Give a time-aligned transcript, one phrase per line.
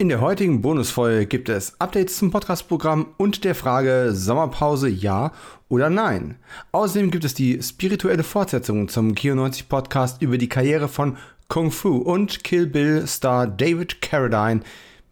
[0.00, 5.30] In der heutigen Bonusfolge gibt es Updates zum Podcast-Programm und der Frage Sommerpause ja
[5.68, 6.36] oder nein.
[6.72, 11.18] Außerdem gibt es die spirituelle Fortsetzung zum Kio90 Podcast über die Karriere von
[11.48, 14.62] Kung Fu und Kill Bill Star David Carradine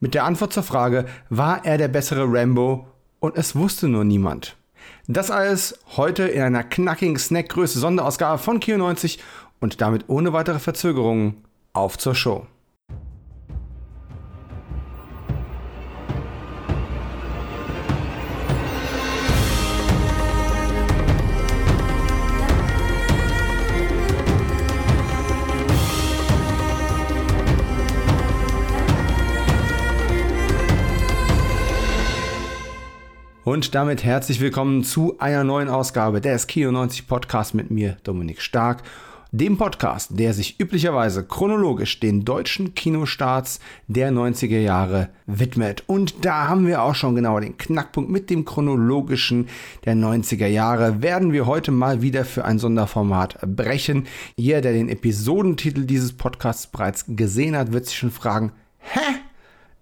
[0.00, 2.86] mit der Antwort zur Frage, war er der bessere Rambo
[3.20, 4.56] und es wusste nur niemand.
[5.06, 9.18] Das alles heute in einer knackigen Snackgröße Sonderausgabe von Kio90
[9.60, 11.44] und damit ohne weitere Verzögerungen
[11.74, 12.46] auf zur Show.
[33.58, 38.40] Und damit herzlich willkommen zu einer neuen Ausgabe des Kino 90 Podcast mit mir, Dominik
[38.40, 38.84] Stark.
[39.32, 45.82] Dem Podcast, der sich üblicherweise chronologisch den deutschen Kinostarts der 90er Jahre widmet.
[45.88, 49.48] Und da haben wir auch schon genau den Knackpunkt mit dem chronologischen
[49.84, 51.02] der 90er Jahre.
[51.02, 54.06] Werden wir heute mal wieder für ein Sonderformat brechen.
[54.36, 59.00] Jeder, der den Episodentitel dieses Podcasts bereits gesehen hat, wird sich schon fragen, hä?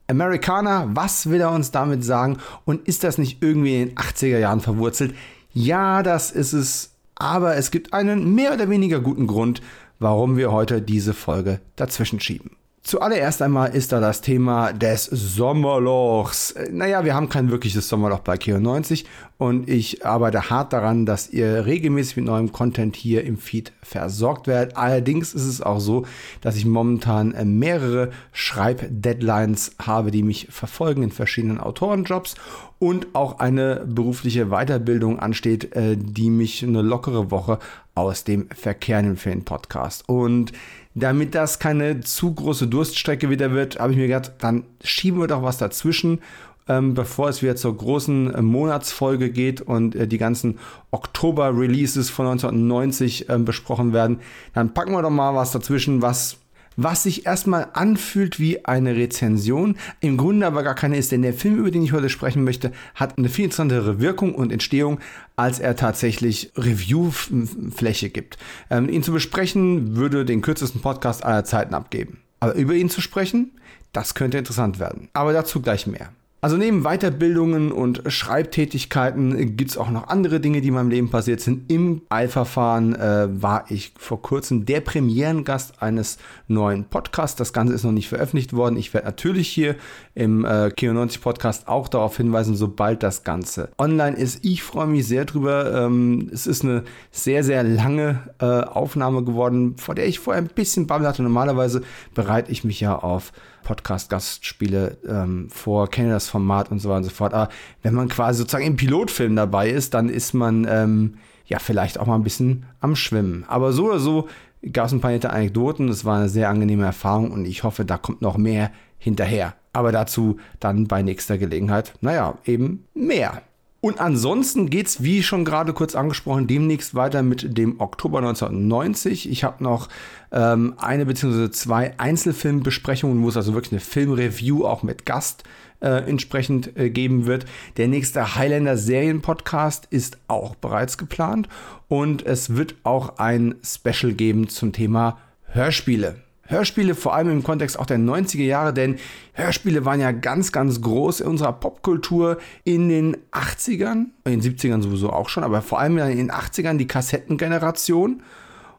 [0.09, 2.39] Amerikaner, was will er uns damit sagen?
[2.65, 5.15] Und ist das nicht irgendwie in den 80er Jahren verwurzelt?
[5.53, 6.93] Ja, das ist es.
[7.17, 9.63] Aber es gibt einen mehr oder weniger guten Grund,
[9.99, 12.51] warum wir heute diese Folge dazwischen schieben.
[12.87, 16.55] Zuallererst einmal ist da das Thema des Sommerlochs.
[16.71, 19.07] Naja, wir haben kein wirkliches Sommerloch bei Keo90
[19.39, 24.47] und ich arbeite hart daran, dass ihr regelmäßig mit neuem Content hier im Feed versorgt
[24.47, 24.77] werdet.
[24.77, 26.07] Allerdings ist es auch so,
[26.43, 32.37] dass ich momentan mehrere Schreibdeadlines habe, die mich verfolgen in verschiedenen Autorenjobs
[32.79, 37.59] und auch eine berufliche Weiterbildung ansteht, äh, die mich eine lockere Woche
[37.97, 40.09] aus dem Verkehr nimmt für den Podcast.
[40.09, 40.53] Und
[40.97, 45.27] damit das keine zu große Durststrecke wieder wird, habe ich mir gedacht, dann schieben wir
[45.27, 46.21] doch was dazwischen,
[46.69, 50.59] ähm, bevor es wieder zur großen äh, Monatsfolge geht und äh, die ganzen
[50.91, 54.21] Oktober-Releases von 1990 äh, besprochen werden.
[54.55, 56.39] Dann packen wir doch mal was dazwischen, was
[56.77, 61.35] was sich erstmal anfühlt wie eine Rezension, im Grunde aber gar keine ist, denn der
[61.35, 65.01] Film, über den ich heute sprechen möchte, hat eine viel interessantere Wirkung und Entstehung,
[65.37, 68.39] als er tatsächlich Reviewfläche gibt.
[68.71, 72.19] Ähm, ihn zu besprechen, würde den kürzesten Podcast aller Zeiten abgeben.
[72.41, 73.53] Aber über ihn zu sprechen,
[73.93, 75.09] das könnte interessant werden.
[75.15, 76.11] Aber dazu gleich mehr.
[76.43, 81.11] Also neben Weiterbildungen und Schreibtätigkeiten gibt es auch noch andere Dinge, die in meinem Leben
[81.11, 81.71] passiert sind.
[81.73, 87.37] Im Eilverfahren äh, war ich vor kurzem der Premierengast eines neuen Podcasts.
[87.37, 88.77] Das Ganze ist noch nicht veröffentlicht worden.
[88.77, 89.77] Ich werde natürlich hier
[90.15, 94.45] im äh, Kino 90 Podcast auch darauf hinweisen, sobald das Ganze online ist.
[94.45, 95.87] Ich freue mich sehr drüber.
[95.87, 100.51] Ähm, es ist eine sehr, sehr lange äh, Aufnahme geworden, vor der ich vorher ein
[100.55, 101.23] bisschen Babbel hatte.
[101.23, 101.81] Normalerweise
[102.15, 103.33] bereite ich mich ja auf
[103.67, 107.35] Podcast-Gastspiele ähm, vor, kenne das Format und so weiter und so fort.
[107.35, 107.51] Aber
[107.83, 111.15] wenn man quasi sozusagen im Pilotfilm dabei ist, dann ist man ähm,
[111.47, 113.45] ja vielleicht auch mal ein bisschen am Schwimmen.
[113.49, 114.29] Aber so oder so
[114.73, 115.89] gab es ein paar nette Anekdoten.
[115.89, 119.55] Es war eine sehr angenehme Erfahrung und ich hoffe, da kommt noch mehr hinterher.
[119.73, 123.43] Aber dazu dann bei nächster Gelegenheit, naja, eben mehr.
[123.87, 129.31] Und ansonsten geht es, wie schon gerade kurz angesprochen, demnächst weiter mit dem Oktober 1990.
[129.31, 129.89] Ich habe noch
[130.33, 131.53] ähm, eine bzw.
[131.53, 135.45] zwei Einzelfilmbesprechungen, wo es also wirklich eine Filmreview auch mit Gast
[135.79, 137.47] äh, entsprechend äh, geben wird.
[137.77, 141.49] Der nächste Highlander Serienpodcast ist auch bereits geplant
[141.87, 146.26] und es wird auch ein Special geben zum Thema Hörspiele.
[146.47, 148.97] Hörspiele vor allem im Kontext auch der 90er Jahre, denn
[149.33, 154.83] Hörspiele waren ja ganz, ganz groß in unserer Popkultur in den 80ern, in den 70ern
[154.83, 158.23] sowieso auch schon, aber vor allem in den 80ern die Kassettengeneration.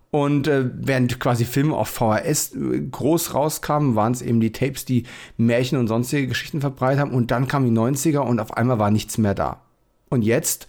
[0.09, 4.85] Und äh, während quasi Filme auf VHS äh, groß rauskamen, waren es eben die Tapes,
[4.85, 5.03] die
[5.35, 7.11] Märchen und sonstige Geschichten verbreitet haben.
[7.11, 9.61] Und dann kamen die 90er und auf einmal war nichts mehr da.
[10.09, 10.67] Und jetzt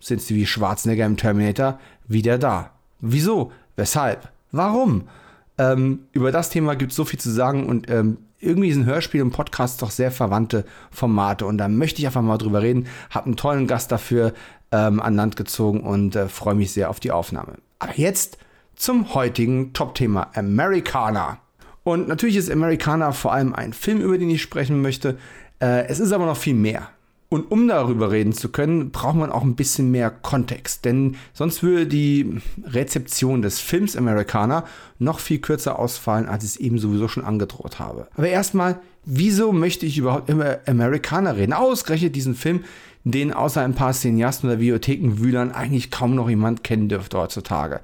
[0.00, 1.78] sind sie wie Schwarzenegger im Terminator
[2.08, 2.72] wieder da.
[3.00, 3.52] Wieso?
[3.76, 4.30] Weshalb?
[4.50, 5.08] Warum?
[5.58, 9.22] Ähm, über das Thema gibt es so viel zu sagen und ähm, irgendwie sind Hörspiele
[9.22, 12.86] und Podcasts doch sehr verwandte Formate und da möchte ich einfach mal drüber reden.
[13.10, 14.32] Habe einen tollen Gast dafür
[14.72, 17.54] ähm, an Land gezogen und äh, freue mich sehr auf die Aufnahme.
[17.78, 18.38] Aber jetzt
[18.74, 21.38] zum heutigen Top-Thema Americana.
[21.84, 25.18] Und natürlich ist Americana vor allem ein Film, über den ich sprechen möchte.
[25.60, 26.88] Äh, es ist aber noch viel mehr.
[27.32, 31.62] Und um darüber reden zu können, braucht man auch ein bisschen mehr Kontext, denn sonst
[31.62, 34.66] würde die Rezeption des Films Americana
[34.98, 38.06] noch viel kürzer ausfallen, als ich es eben sowieso schon angedroht habe.
[38.16, 41.54] Aber erstmal, wieso möchte ich überhaupt über Americana reden?
[41.54, 42.64] Ausgerechnet diesen Film,
[43.04, 47.80] den außer ein paar Cineasten oder Videothekenwühlern eigentlich kaum noch jemand kennen dürfte heutzutage.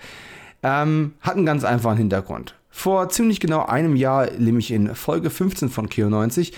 [0.62, 2.54] Ähm, hat einen ganz einfachen Hintergrund.
[2.68, 6.52] Vor ziemlich genau einem Jahr, nämlich in Folge 15 von Keo 90,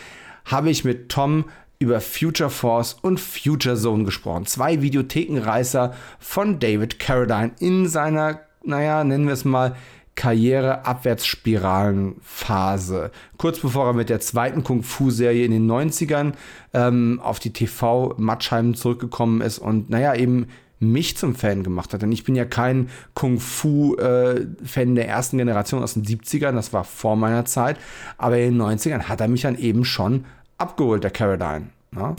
[0.44, 1.44] habe ich mit Tom
[1.80, 4.46] über Future Force und Future Zone gesprochen.
[4.46, 9.74] Zwei Videothekenreißer von David Carradine in seiner, naja, nennen wir es mal,
[10.14, 13.10] Karriere-Abwärtsspiralenphase.
[13.38, 16.34] Kurz bevor er mit der zweiten Kung-Fu-Serie in den 90ern
[16.74, 20.48] ähm, auf die TV-Matscheiben zurückgekommen ist und, naja, eben
[20.80, 22.02] mich zum Fan gemacht hat.
[22.02, 26.84] Denn ich bin ja kein Kung-Fu-Fan äh, der ersten Generation aus den 70ern, das war
[26.84, 27.78] vor meiner Zeit.
[28.18, 30.26] Aber in den 90ern hat er mich dann eben schon
[30.60, 31.70] abgeholt, der Caradine.
[31.92, 32.10] Na?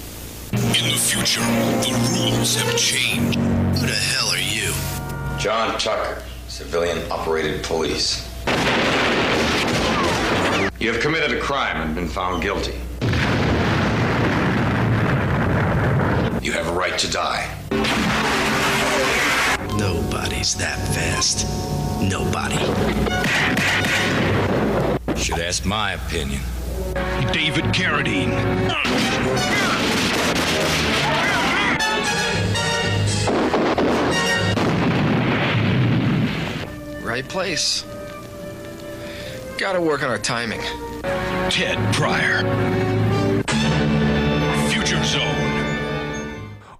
[0.52, 3.40] In the future, the rules have changed.
[3.40, 4.74] Who the hell are you?
[5.40, 8.28] John Tucker, civilian operated police.
[10.80, 12.74] You have committed a crime and been found guilty.
[16.44, 17.48] You have a right to die.
[19.78, 21.46] Nobody's that fast.
[22.02, 22.58] Nobody.
[25.16, 26.42] Should ask my opinion.
[26.94, 28.32] David Carradine.
[37.04, 37.86] Right place.
[39.58, 40.62] Gotta work on our timing.
[41.50, 42.44] Ted Pryor.
[44.70, 45.52] Future Zone.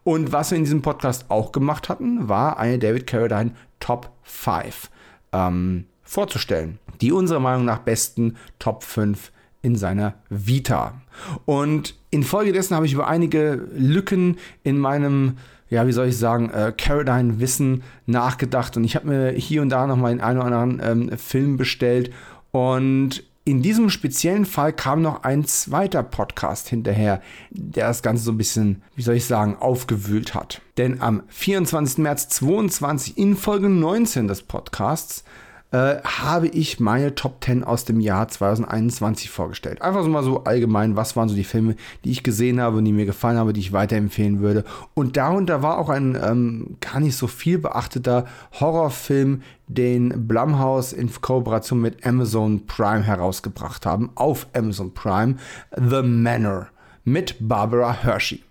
[0.04, 4.90] Und was wir in diesem Podcast auch gemacht hatten, war eine David Carradine Top 5
[5.32, 6.80] ähm, vorzustellen.
[7.02, 9.32] Die unserer Meinung nach besten Top 5
[9.62, 11.02] in seiner Vita.
[11.46, 15.38] Und infolgedessen habe ich über einige Lücken in meinem,
[15.70, 18.76] ja, wie soll ich sagen, äh, Caradine-Wissen nachgedacht.
[18.78, 22.12] Und ich habe mir hier und da nochmal einen oder anderen ähm, Film bestellt.
[22.52, 28.32] Und in diesem speziellen Fall kam noch ein zweiter Podcast hinterher, der das Ganze so
[28.32, 30.62] ein bisschen, wie soll ich sagen, aufgewühlt hat.
[30.78, 31.98] Denn am 24.
[32.00, 35.24] März 2022 in Folge 19 des Podcasts
[35.72, 39.82] äh, habe ich meine Top 10 aus dem Jahr 2021 vorgestellt.
[39.82, 42.86] Einfach so mal so allgemein, was waren so die Filme, die ich gesehen habe und
[42.86, 44.66] die mir gefallen haben, die ich weiterempfehlen würde.
[44.94, 48.26] Und darunter war auch ein ähm, gar nicht so viel beachteter
[48.60, 55.36] Horrorfilm, den Blumhouse in Kooperation mit Amazon Prime herausgebracht haben, auf Amazon Prime,
[55.76, 56.68] The Manor
[57.06, 58.44] mit Barbara Hershey.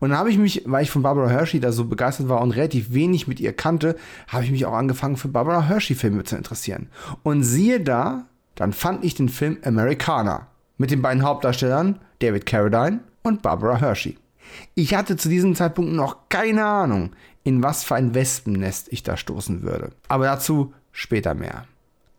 [0.00, 2.52] Und dann habe ich mich, weil ich von Barbara Hershey da so begeistert war und
[2.52, 3.96] relativ wenig mit ihr kannte,
[4.28, 6.88] habe ich mich auch angefangen für Barbara Hershey-Filme zu interessieren.
[7.22, 10.48] Und siehe da, dann fand ich den Film Americana
[10.78, 14.18] mit den beiden Hauptdarstellern David Carradine und Barbara Hershey.
[14.74, 17.10] Ich hatte zu diesem Zeitpunkt noch keine Ahnung,
[17.44, 19.90] in was für ein Wespennest ich da stoßen würde.
[20.08, 21.64] Aber dazu später mehr.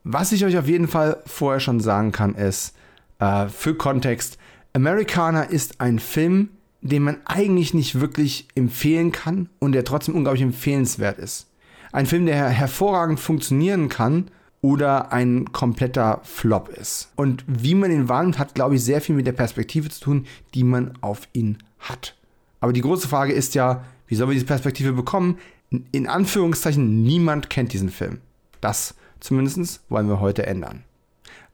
[0.04, 2.76] Was ich euch auf jeden Fall vorher schon sagen kann, ist,
[3.20, 4.38] äh, für Kontext,
[4.74, 6.50] Americana ist ein Film,
[6.84, 11.48] den man eigentlich nicht wirklich empfehlen kann und der trotzdem unglaublich empfehlenswert ist.
[11.94, 14.30] Ein Film, der hervorragend funktionieren kann
[14.62, 17.12] oder ein kompletter Flop ist.
[17.16, 20.26] Und wie man ihn wahrnimmt, hat, glaube ich, sehr viel mit der Perspektive zu tun,
[20.54, 22.16] die man auf ihn hat.
[22.60, 25.38] Aber die große Frage ist ja, wie soll man diese Perspektive bekommen?
[25.92, 28.20] In Anführungszeichen, niemand kennt diesen Film.
[28.62, 30.84] Das zumindest wollen wir heute ändern.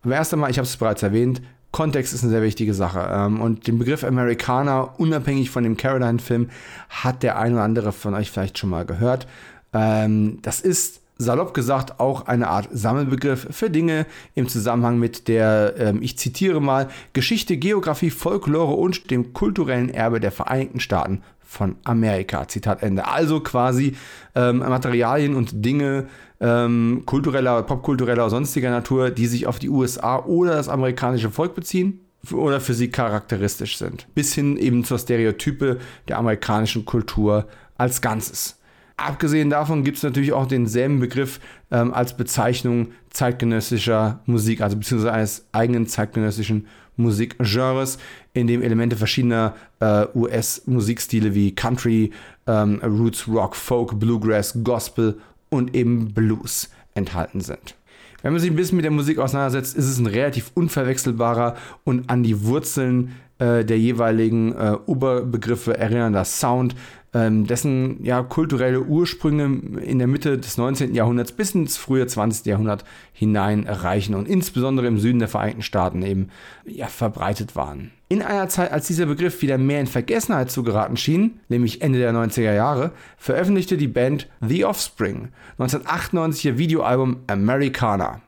[0.01, 3.07] Aber erst einmal, ich habe es bereits erwähnt, Kontext ist eine sehr wichtige Sache.
[3.11, 6.49] Ähm, und den Begriff Amerikaner, unabhängig von dem Caroline-Film,
[6.89, 9.27] hat der eine oder andere von euch vielleicht schon mal gehört.
[9.73, 14.05] Ähm, das ist salopp gesagt auch eine Art Sammelbegriff für Dinge
[14.35, 20.19] im Zusammenhang mit der, ähm, ich zitiere mal, Geschichte, Geografie, Folklore und dem kulturellen Erbe
[20.19, 22.47] der Vereinigten Staaten von Amerika.
[22.47, 23.07] Zitat Ende.
[23.07, 23.95] Also quasi
[24.35, 26.05] ähm, Materialien und Dinge
[26.39, 32.01] ähm, kultureller, popkultureller sonstiger Natur, die sich auf die USA oder das amerikanische Volk beziehen
[32.31, 34.05] oder für sie charakteristisch sind.
[34.13, 38.59] Bis hin eben zur Stereotype der amerikanischen Kultur als Ganzes.
[38.95, 41.39] Abgesehen davon gibt es natürlich auch denselben Begriff
[41.71, 46.67] ähm, als Bezeichnung zeitgenössischer Musik, also beziehungsweise eines eigenen zeitgenössischen
[46.99, 47.97] Musikgenres,
[48.33, 52.11] in dem Elemente verschiedener äh, US-Musikstile wie Country,
[52.45, 57.75] ähm, Roots, Rock, Folk, Bluegrass, Gospel und eben Blues enthalten sind.
[58.21, 62.09] Wenn man sich ein bisschen mit der Musik auseinandersetzt, ist es ein relativ unverwechselbarer und
[62.09, 66.75] an die Wurzeln äh, der jeweiligen äh, Oberbegriffe erinnernder Sound,
[67.13, 70.93] ähm, dessen ja, kulturelle Ursprünge in der Mitte des 19.
[70.93, 72.45] Jahrhunderts bis ins frühe 20.
[72.45, 76.29] Jahrhundert hinein erreichen und insbesondere im Süden der Vereinigten Staaten eben
[76.65, 77.91] ja, verbreitet waren.
[78.09, 81.99] In einer Zeit, als dieser Begriff wieder mehr in Vergessenheit zu geraten schien, nämlich Ende
[81.99, 88.21] der 90er Jahre, veröffentlichte die Band The Offspring 1998 ihr Videoalbum Americana.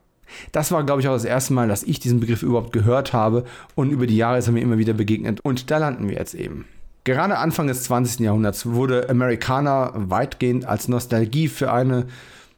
[0.52, 3.46] Das war, glaube ich, auch das erste Mal, dass ich diesen Begriff überhaupt gehört habe
[3.76, 6.34] und über die Jahre ist er mir immer wieder begegnet und da landen wir jetzt
[6.34, 6.66] eben.
[7.04, 8.20] Gerade Anfang des 20.
[8.20, 12.06] Jahrhunderts wurde Americana weitgehend als Nostalgie für eine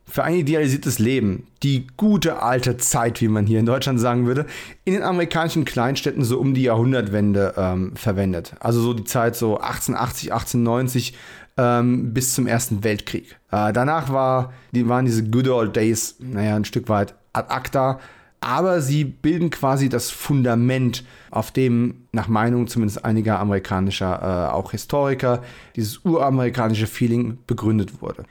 [0.05, 4.45] für ein idealisiertes Leben, die gute alte Zeit, wie man hier in Deutschland sagen würde,
[4.83, 8.53] in den amerikanischen Kleinstädten so um die Jahrhundertwende ähm, verwendet.
[8.59, 11.13] Also so die Zeit so 1880, 1890
[11.57, 13.37] ähm, bis zum Ersten Weltkrieg.
[13.51, 17.99] Äh, danach war, die, waren diese Good Old Days, naja, ein Stück weit ad acta,
[18.39, 24.71] aber sie bilden quasi das Fundament, auf dem nach Meinung zumindest einiger amerikanischer, äh, auch
[24.71, 25.41] Historiker,
[25.75, 28.23] dieses uramerikanische Feeling begründet wurde.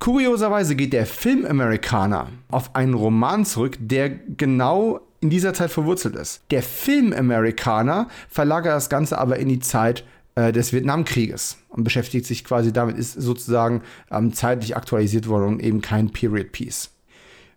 [0.00, 6.14] Kurioserweise geht der Film Amerikaner auf einen Roman zurück, der genau in dieser Zeit verwurzelt
[6.14, 6.42] ist.
[6.50, 10.04] Der Film Amerikaner verlagert das Ganze aber in die Zeit
[10.36, 15.60] äh, des Vietnamkrieges und beschäftigt sich quasi damit, ist sozusagen ähm, zeitlich aktualisiert worden und
[15.60, 16.90] eben kein Period Piece.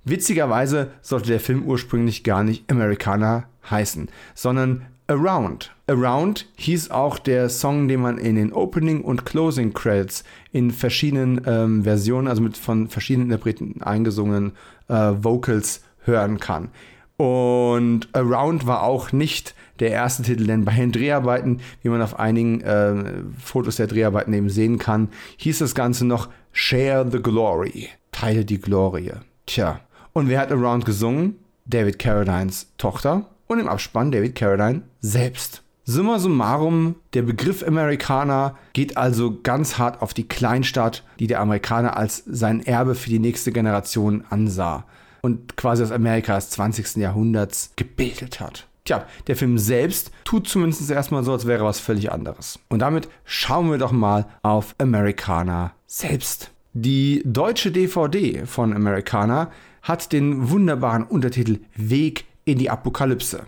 [0.03, 5.75] Witzigerweise sollte der Film ursprünglich gar nicht Amerikaner heißen, sondern Around.
[5.87, 11.41] Around hieß auch der Song, den man in den Opening und Closing Credits in verschiedenen
[11.45, 14.53] ähm, Versionen, also mit von verschiedenen Interpreten eingesungenen
[14.87, 16.69] äh, Vocals hören kann.
[17.17, 22.17] Und Around war auch nicht der erste Titel, denn bei den Dreharbeiten, wie man auf
[22.17, 27.89] einigen äh, Fotos der Dreharbeiten eben sehen kann, hieß das Ganze noch Share the Glory,
[28.11, 29.11] teile die Glorie.
[29.45, 29.81] Tja,
[30.13, 31.35] und wer hat Around gesungen?
[31.65, 35.63] David Carradines Tochter und im Abspann David Carradine selbst.
[35.83, 41.97] Summa summarum, der Begriff Amerikaner geht also ganz hart auf die Kleinstadt, die der Amerikaner
[41.97, 44.85] als sein Erbe für die nächste Generation ansah
[45.21, 46.97] und quasi das Amerika des 20.
[46.97, 48.67] Jahrhunderts gebildet hat.
[48.85, 52.59] Tja, der Film selbst tut zumindest erstmal so, als wäre was völlig anderes.
[52.69, 56.51] Und damit schauen wir doch mal auf Amerikaner selbst.
[56.73, 59.51] Die deutsche DVD von Amerikaner
[59.81, 63.45] hat den wunderbaren Untertitel Weg in die Apokalypse.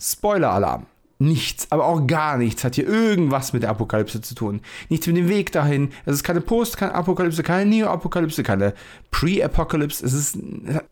[0.00, 0.86] Spoiler-Alarm.
[1.20, 4.60] Nichts, aber auch gar nichts hat hier irgendwas mit der Apokalypse zu tun.
[4.88, 5.90] Nichts mit dem Weg dahin.
[6.04, 8.74] Es ist keine Post, keine Apokalypse, keine Neo-Apokalypse, keine
[9.12, 10.04] Pre-Apokalypse.
[10.04, 10.36] Es, ist,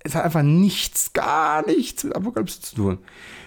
[0.04, 2.98] es hat einfach nichts, gar nichts mit Apokalypse zu tun.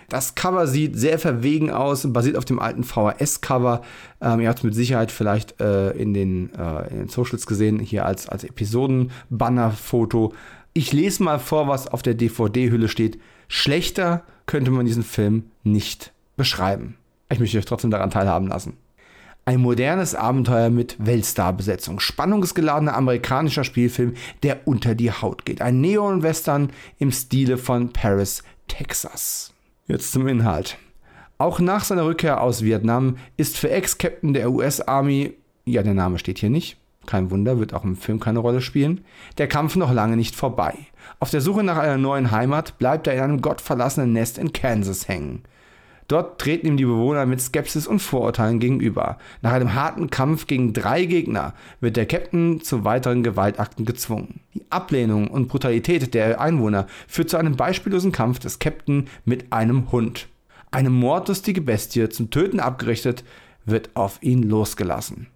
[0.10, 3.82] Das Cover sieht sehr verwegen aus und basiert auf dem alten VHS-Cover.
[4.22, 7.80] Ähm, ihr habt es mit Sicherheit vielleicht äh, in, den, äh, in den Socials gesehen,
[7.80, 10.34] hier als, als Episoden-Banner-Foto.
[10.78, 13.18] Ich lese mal vor, was auf der DVD-Hülle steht.
[13.48, 16.98] Schlechter könnte man diesen Film nicht beschreiben.
[17.32, 18.76] Ich möchte euch trotzdem daran teilhaben lassen.
[19.46, 22.02] Ein modernes Abenteuer mit Weltstar-Besetzung.
[22.02, 25.62] Spannungsgeladener amerikanischer Spielfilm, der unter die Haut geht.
[25.62, 29.54] Ein Neon-Western im Stile von Paris, Texas.
[29.88, 30.78] Jetzt zum Inhalt.
[31.38, 36.40] Auch nach seiner Rückkehr aus Vietnam ist für Ex-Captain der US-Army, ja, der Name steht
[36.40, 36.76] hier nicht,
[37.06, 39.06] kein Wunder, wird auch im Film keine Rolle spielen,
[39.38, 40.74] der Kampf noch lange nicht vorbei.
[41.20, 45.08] Auf der Suche nach einer neuen Heimat bleibt er in einem gottverlassenen Nest in Kansas
[45.08, 45.44] hängen.
[46.08, 49.18] Dort treten ihm die Bewohner mit Skepsis und Vorurteilen gegenüber.
[49.42, 54.42] Nach einem harten Kampf gegen drei Gegner wird der Captain zu weiteren Gewaltakten gezwungen.
[54.54, 59.92] Die Ablehnung und Brutalität der Einwohner führt zu einem beispiellosen Kampf des Captain mit einem
[59.92, 60.28] Hund.
[60.70, 63.24] Eine mordlustige Bestie, zum Töten abgerichtet,
[63.66, 65.28] wird auf ihn losgelassen.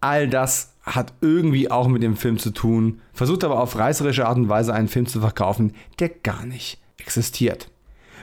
[0.00, 4.36] All das hat irgendwie auch mit dem Film zu tun, versucht aber auf reißerische Art
[4.36, 7.70] und Weise einen Film zu verkaufen, der gar nicht existiert.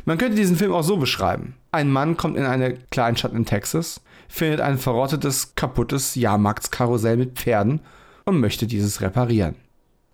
[0.06, 1.56] Man könnte diesen Film auch so beschreiben.
[1.72, 7.82] Ein Mann kommt in eine Kleinstadt in Texas, findet ein verrottetes, kaputtes Jahrmarktskarussell mit Pferden
[8.26, 9.56] und möchte dieses reparieren.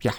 [0.02, 0.14] Ja.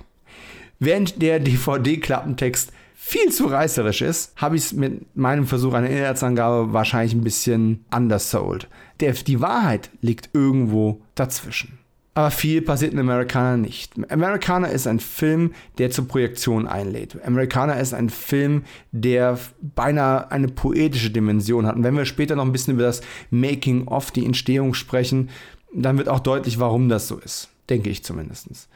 [0.79, 6.73] Während der DVD-Klappentext viel zu reißerisch ist, habe ich es mit meinem Versuch einer Inhaltsangabe
[6.73, 8.69] wahrscheinlich ein bisschen undersold.
[9.01, 11.79] Der, die Wahrheit liegt irgendwo dazwischen.
[12.15, 13.95] Aber viel passiert in Amerikaner nicht.
[14.11, 17.17] Amerikaner ist ein Film, der zur Projektion einlädt.
[17.25, 19.39] Amerikaner ist ein Film, der
[19.75, 21.77] beinahe eine poetische Dimension hat.
[21.77, 23.01] Und wenn wir später noch ein bisschen über das
[23.31, 25.31] Making of, die Entstehung sprechen,
[25.75, 27.49] dann wird auch deutlich, warum das so ist.
[27.71, 28.69] Denke ich zumindest.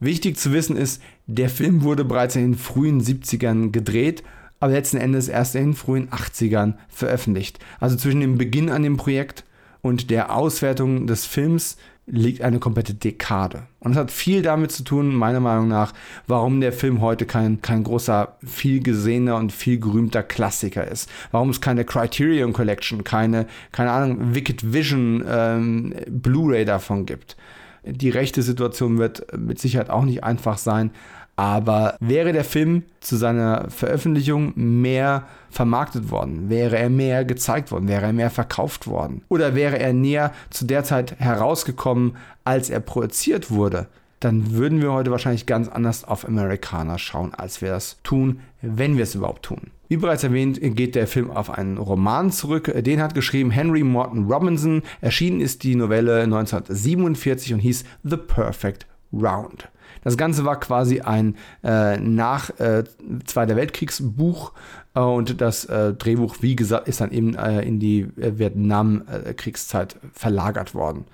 [0.00, 4.22] Wichtig zu wissen ist, der Film wurde bereits in den frühen 70ern gedreht,
[4.60, 7.58] aber letzten Endes erst in den frühen 80ern veröffentlicht.
[7.80, 9.44] Also zwischen dem Beginn an dem Projekt
[9.82, 11.76] und der Auswertung des Films
[12.10, 13.64] liegt eine komplette Dekade.
[13.80, 15.92] Und es hat viel damit zu tun, meiner Meinung nach,
[16.26, 21.10] warum der Film heute kein, kein großer, viel gesehener und viel gerühmter Klassiker ist.
[21.30, 27.36] Warum es keine Criterion Collection, keine, keine Ahnung, Wicked Vision ähm, Blu-ray davon gibt.
[27.84, 30.90] Die rechte Situation wird mit Sicherheit auch nicht einfach sein,
[31.38, 36.50] aber wäre der Film zu seiner Veröffentlichung mehr vermarktet worden?
[36.50, 37.86] Wäre er mehr gezeigt worden?
[37.86, 39.22] Wäre er mehr verkauft worden?
[39.28, 43.86] Oder wäre er näher zu der Zeit herausgekommen, als er produziert wurde?
[44.18, 48.96] Dann würden wir heute wahrscheinlich ganz anders auf Amerikaner schauen, als wir das tun, wenn
[48.96, 49.70] wir es überhaupt tun.
[49.86, 52.72] Wie bereits erwähnt, geht der Film auf einen Roman zurück.
[52.84, 54.82] Den hat geschrieben Henry Morton Robinson.
[55.02, 59.68] Erschienen ist die Novelle 1947 und hieß The Perfect Round.
[60.04, 62.84] Das Ganze war quasi ein äh, nach äh,
[63.26, 64.52] Zweiter Weltkriegsbuch
[64.94, 69.96] äh, und das äh, Drehbuch, wie gesagt, ist dann eben äh, in die äh, Vietnamkriegszeit
[70.12, 71.04] verlagert worden.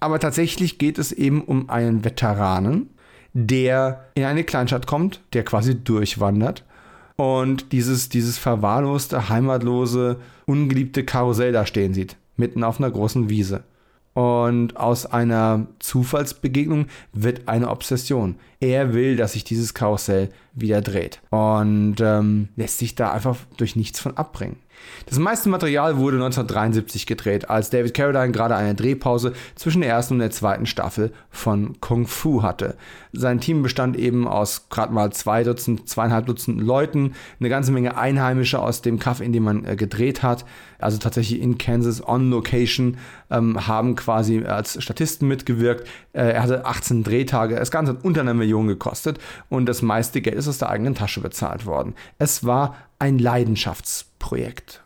[0.00, 2.90] Aber tatsächlich geht es eben um einen Veteranen,
[3.34, 6.64] der in eine Kleinstadt kommt, der quasi durchwandert
[7.16, 13.62] und dieses, dieses verwahrloste, heimatlose, ungeliebte Karussell da stehen sieht, mitten auf einer großen Wiese.
[14.14, 18.36] Und aus einer Zufallsbegegnung wird eine Obsession.
[18.60, 23.74] Er will, dass sich dieses Karussell wieder dreht und ähm, lässt sich da einfach durch
[23.74, 24.56] nichts von abbringen.
[25.06, 30.14] Das meiste Material wurde 1973 gedreht, als David Carradine gerade eine Drehpause zwischen der ersten
[30.14, 32.76] und der zweiten Staffel von Kung Fu hatte.
[33.12, 37.96] Sein Team bestand eben aus gerade mal zwei Dutzend, zweieinhalb Dutzend Leuten, eine ganze Menge
[37.96, 40.44] Einheimische aus dem Kaff, in dem man äh, gedreht hat,
[40.78, 42.96] also tatsächlich in Kansas on Location,
[43.30, 45.86] ähm, haben quasi als Statisten mitgewirkt.
[46.12, 50.20] Äh, er hatte 18 Drehtage, das Ganze hat unter einer Million gekostet und das meiste
[50.20, 51.94] Geld ist aus der eigenen Tasche bezahlt worden.
[52.18, 54.11] Es war ein Leidenschaftsprojekt.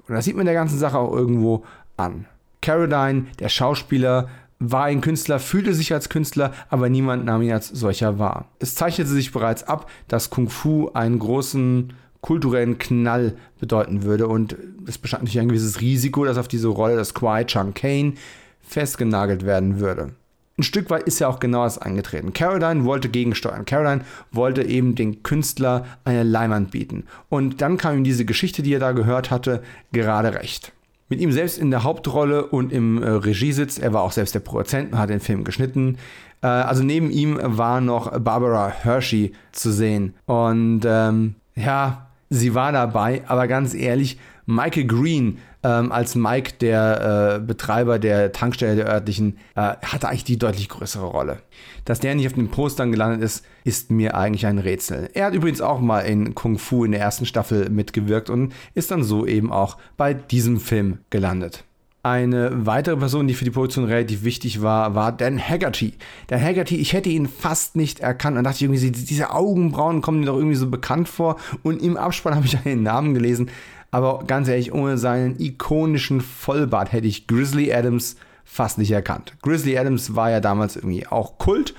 [0.08, 1.64] Und das sieht man der ganzen Sache auch irgendwo
[1.96, 2.26] an.
[2.60, 7.68] Caroline, der Schauspieler, war ein Künstler, fühlte sich als Künstler, aber niemand nahm ihn als
[7.68, 8.46] solcher wahr.
[8.58, 14.56] Es zeichnete sich bereits ab, dass Kung Fu einen großen kulturellen Knall bedeuten würde und
[14.86, 18.14] es bestand natürlich ein gewisses Risiko, dass auf diese Rolle des Kwai Chang Kane
[18.62, 20.12] festgenagelt werden würde
[20.58, 22.32] ein Stück weit ist ja auch genau das eingetreten.
[22.32, 23.66] Caroline wollte gegensteuern.
[23.66, 27.04] Caroline wollte eben den Künstler eine Leinwand bieten.
[27.28, 30.72] Und dann kam ihm diese Geschichte, die er da gehört hatte, gerade recht.
[31.08, 34.40] Mit ihm selbst in der Hauptrolle und im äh, Regiesitz, er war auch selbst der
[34.40, 35.98] Produzent und hat den Film geschnitten.
[36.42, 40.14] Äh, also neben ihm war noch Barbara Hershey zu sehen.
[40.24, 47.38] Und ähm, ja, sie war dabei, aber ganz ehrlich, Michael Green ähm, als Mike, der
[47.38, 51.38] äh, Betreiber der Tankstelle der örtlichen, äh, hatte eigentlich die deutlich größere Rolle.
[51.84, 55.10] Dass der nicht auf den Postern gelandet ist, ist mir eigentlich ein Rätsel.
[55.12, 58.92] Er hat übrigens auch mal in Kung Fu in der ersten Staffel mitgewirkt und ist
[58.92, 61.64] dann so eben auch bei diesem Film gelandet.
[62.04, 65.94] Eine weitere Person, die für die Produktion relativ wichtig war, war Dan Haggerty.
[66.28, 68.36] Dan Haggerty, ich hätte ihn fast nicht erkannt.
[68.36, 71.34] Dann dachte irgendwie, diese Augenbrauen kommen mir doch irgendwie so bekannt vor.
[71.64, 73.50] Und im Abspann habe ich einen Namen gelesen.
[73.96, 79.32] Aber ganz ehrlich, ohne seinen ikonischen Vollbart hätte ich Grizzly Adams fast nicht erkannt.
[79.40, 81.74] Grizzly Adams war ja damals irgendwie auch Kult.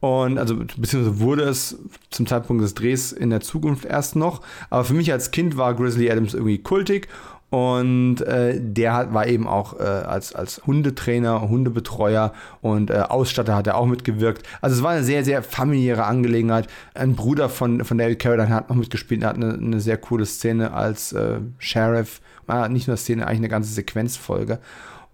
[0.00, 1.78] Und also, beziehungsweise wurde es
[2.08, 4.40] zum Zeitpunkt des Drehs in der Zukunft erst noch.
[4.70, 7.08] Aber für mich als Kind war Grizzly Adams irgendwie kultig.
[7.50, 13.56] Und äh, der hat, war eben auch äh, als, als Hundetrainer, Hundebetreuer und äh, Ausstatter
[13.56, 14.46] hat er auch mitgewirkt.
[14.60, 16.66] Also es war eine sehr, sehr familiäre Angelegenheit.
[16.92, 20.26] Ein Bruder von, von David Carradine hat noch mitgespielt und hat eine, eine sehr coole
[20.26, 22.20] Szene als äh, Sheriff.
[22.46, 24.58] Ah, nicht nur eine Szene, eigentlich eine ganze Sequenzfolge.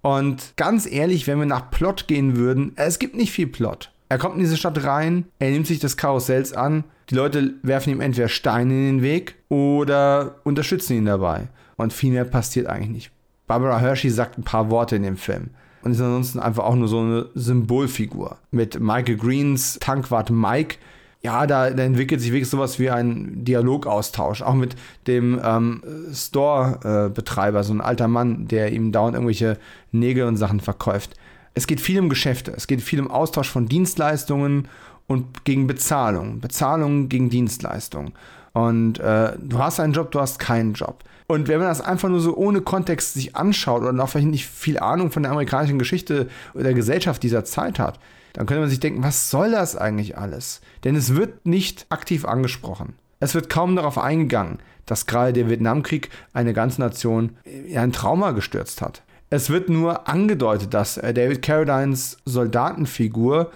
[0.03, 3.91] Und ganz ehrlich, wenn wir nach Plot gehen würden, es gibt nicht viel Plot.
[4.09, 7.91] Er kommt in diese Stadt rein, er nimmt sich des Karussells an, die Leute werfen
[7.91, 11.49] ihm entweder Steine in den Weg oder unterstützen ihn dabei.
[11.77, 13.11] Und viel mehr passiert eigentlich nicht.
[13.47, 15.51] Barbara Hershey sagt ein paar Worte in dem Film
[15.85, 18.39] und ist ansonsten einfach auch nur so eine Symbolfigur.
[18.51, 20.77] Mit Michael Greens Tankwart Mike,
[21.23, 25.83] ja, da, da entwickelt sich wirklich sowas wie ein Dialogaustausch, auch mit dem ähm,
[26.13, 29.59] Store-Betreiber, so ein alter Mann, der ihm dauernd irgendwelche
[29.93, 31.15] Nägel und Sachen verkauft.
[31.53, 34.69] Es geht viel um Geschäfte, es geht viel um Austausch von Dienstleistungen
[35.07, 36.41] und gegen Bezahlung.
[36.41, 38.13] Bezahlung gegen Dienstleistung.
[38.53, 41.05] Und äh, du hast einen Job, du hast keinen Job.
[41.27, 44.47] Und wenn man das einfach nur so ohne Kontext sich anschaut und auch vielleicht nicht
[44.47, 47.99] viel Ahnung von der amerikanischen Geschichte oder der Gesellschaft dieser Zeit hat,
[48.35, 50.61] dann könnte man sich denken, was soll das eigentlich alles?
[50.83, 52.95] Denn es wird nicht aktiv angesprochen.
[53.21, 58.33] Es wird kaum darauf eingegangen, dass gerade der Vietnamkrieg eine ganze Nation in ein Trauma
[58.33, 59.03] gestürzt hat.
[59.31, 63.51] Es wird nur angedeutet, dass äh, David Carradines Soldatenfigur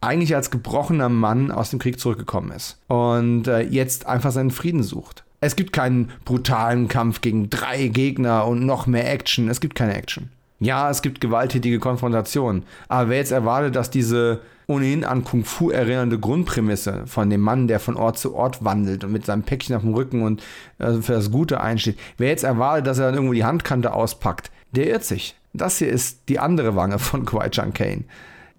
[0.00, 4.82] eigentlich als gebrochener Mann aus dem Krieg zurückgekommen ist und äh, jetzt einfach seinen Frieden
[4.82, 5.24] sucht.
[5.40, 9.48] Es gibt keinen brutalen Kampf gegen drei Gegner und noch mehr Action.
[9.48, 10.28] Es gibt keine Action.
[10.58, 12.64] Ja, es gibt gewalttätige Konfrontationen.
[12.88, 17.66] Aber wer jetzt erwartet, dass diese ohnehin an Kung Fu erinnernde Grundprämisse von dem Mann,
[17.66, 20.42] der von Ort zu Ort wandelt und mit seinem Päckchen auf dem Rücken und
[20.78, 24.50] äh, für das Gute einsteht, wer jetzt erwartet, dass er dann irgendwo die Handkante auspackt,
[24.72, 25.34] der irrt sich.
[25.54, 28.04] Das hier ist die andere Wange von Kwai Chang Kane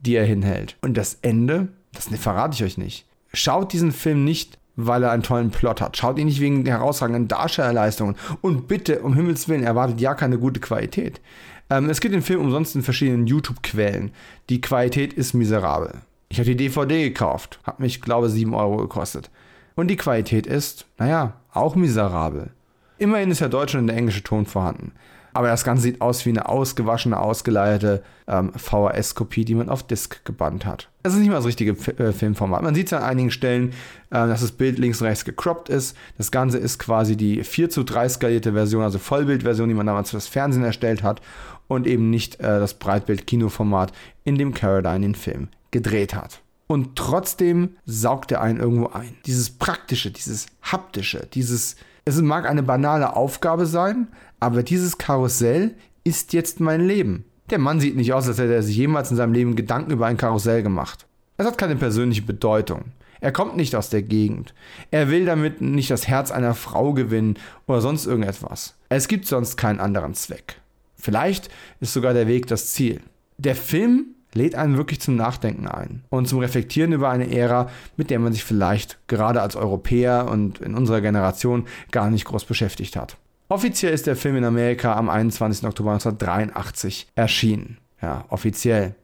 [0.01, 0.75] die er hinhält.
[0.81, 3.05] Und das Ende, das verrate ich euch nicht.
[3.33, 5.97] Schaut diesen Film nicht, weil er einen tollen Plot hat.
[5.97, 8.15] Schaut ihn nicht wegen herausragenden Darstellerleistungen.
[8.41, 11.21] Und bitte, um Himmels Willen, erwartet ja keine gute Qualität.
[11.69, 14.11] Ähm, es gibt den Film umsonst in verschiedenen YouTube-Quellen.
[14.49, 16.01] Die Qualität ist miserabel.
[16.29, 17.59] Ich habe die DVD gekauft.
[17.63, 19.29] Hat mich, glaube ich, 7 Euro gekostet.
[19.75, 22.51] Und die Qualität ist, naja, auch miserabel.
[22.97, 24.91] Immerhin ist der deutsche und der englische Ton vorhanden.
[25.33, 30.25] Aber das Ganze sieht aus wie eine ausgewaschene, ausgeleierte ähm, VHS-Kopie, die man auf Disc
[30.25, 30.89] gebannt hat.
[31.03, 32.63] Es ist nicht mal das richtige F äh, Filmformat.
[32.63, 33.69] Man sieht es an einigen Stellen,
[34.09, 35.95] äh, dass das Bild links und rechts gecroppt ist.
[36.17, 40.09] Das Ganze ist quasi die 4 zu 3 skalierte Version, also Vollbildversion, die man damals
[40.09, 41.21] für das Fernsehen erstellt hat
[41.67, 46.41] und eben nicht äh, das Breitbild-Kinoformat, in dem Caradine den Film gedreht hat.
[46.67, 49.17] Und trotzdem saugt er einen irgendwo ein.
[49.25, 54.07] Dieses Praktische, dieses Haptische, dieses, es mag eine banale Aufgabe sein,
[54.41, 57.25] aber dieses Karussell ist jetzt mein Leben.
[57.51, 60.07] Der Mann sieht nicht aus, als hätte er sich jemals in seinem Leben Gedanken über
[60.07, 61.05] ein Karussell gemacht.
[61.37, 62.85] Es hat keine persönliche Bedeutung.
[63.19, 64.55] Er kommt nicht aus der Gegend.
[64.89, 68.75] Er will damit nicht das Herz einer Frau gewinnen oder sonst irgendetwas.
[68.89, 70.55] Es gibt sonst keinen anderen Zweck.
[70.95, 71.49] Vielleicht
[71.79, 72.99] ist sogar der Weg das Ziel.
[73.37, 78.09] Der Film lädt einen wirklich zum Nachdenken ein und zum Reflektieren über eine Ära, mit
[78.09, 82.95] der man sich vielleicht gerade als Europäer und in unserer Generation gar nicht groß beschäftigt
[82.95, 83.17] hat.
[83.51, 85.67] Offiziell ist der Film in Amerika am 21.
[85.67, 87.79] Oktober 1983 erschienen.
[88.01, 88.95] Ja, offiziell.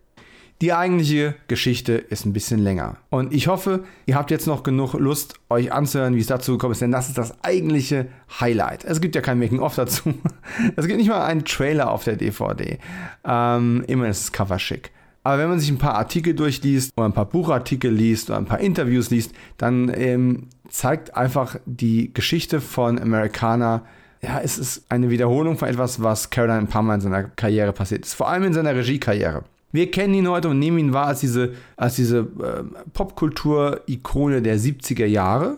[0.61, 2.95] Die eigentliche Geschichte ist ein bisschen länger.
[3.09, 6.71] Und ich hoffe, ihr habt jetzt noch genug Lust, euch anzuhören, wie es dazu gekommen
[6.71, 8.07] ist, denn das ist das eigentliche
[8.39, 8.85] Highlight.
[8.85, 10.13] Es gibt ja kein Making-of dazu.
[10.77, 12.79] Es gibt nicht mal einen Trailer auf der DVD.
[13.25, 14.91] Ähm, immerhin ist das Cover schick.
[15.23, 18.45] Aber wenn man sich ein paar Artikel durchliest oder ein paar Buchartikel liest oder ein
[18.45, 23.83] paar Interviews liest, dann ähm, zeigt einfach die Geschichte von Americana,
[24.27, 28.13] ja, es ist eine Wiederholung von etwas, was Caroline Mal in seiner Karriere passiert ist.
[28.13, 29.43] Vor allem in seiner Regiekarriere.
[29.71, 32.63] Wir kennen ihn heute und nehmen ihn wahr als diese, als diese äh,
[32.93, 35.57] Popkultur-Ikone der 70er Jahre,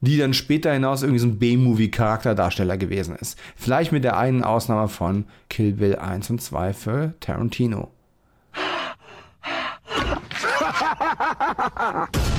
[0.00, 3.38] die dann später hinaus irgendwie so ein B-Movie-Charakterdarsteller gewesen ist.
[3.56, 7.90] Vielleicht mit der einen Ausnahme von Kill Bill 1 und 2 für Tarantino.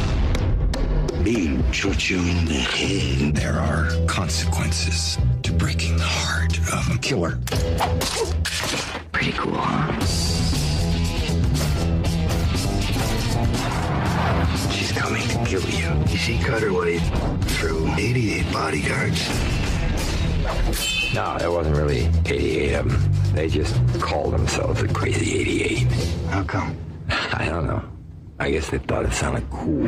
[1.29, 3.35] Being shot you in the head.
[3.35, 7.37] There are consequences to breaking the heart of a killer.
[9.11, 9.99] Pretty cool, huh?
[14.71, 16.17] She's coming to kill you.
[16.17, 19.29] She cut her way through 88 bodyguards.
[21.13, 23.35] No, it wasn't really 88 of them.
[23.35, 25.77] They just called themselves the Crazy 88.
[26.31, 26.75] How come?
[27.09, 27.83] I don't know.
[28.39, 29.85] I guess they thought it sounded cool.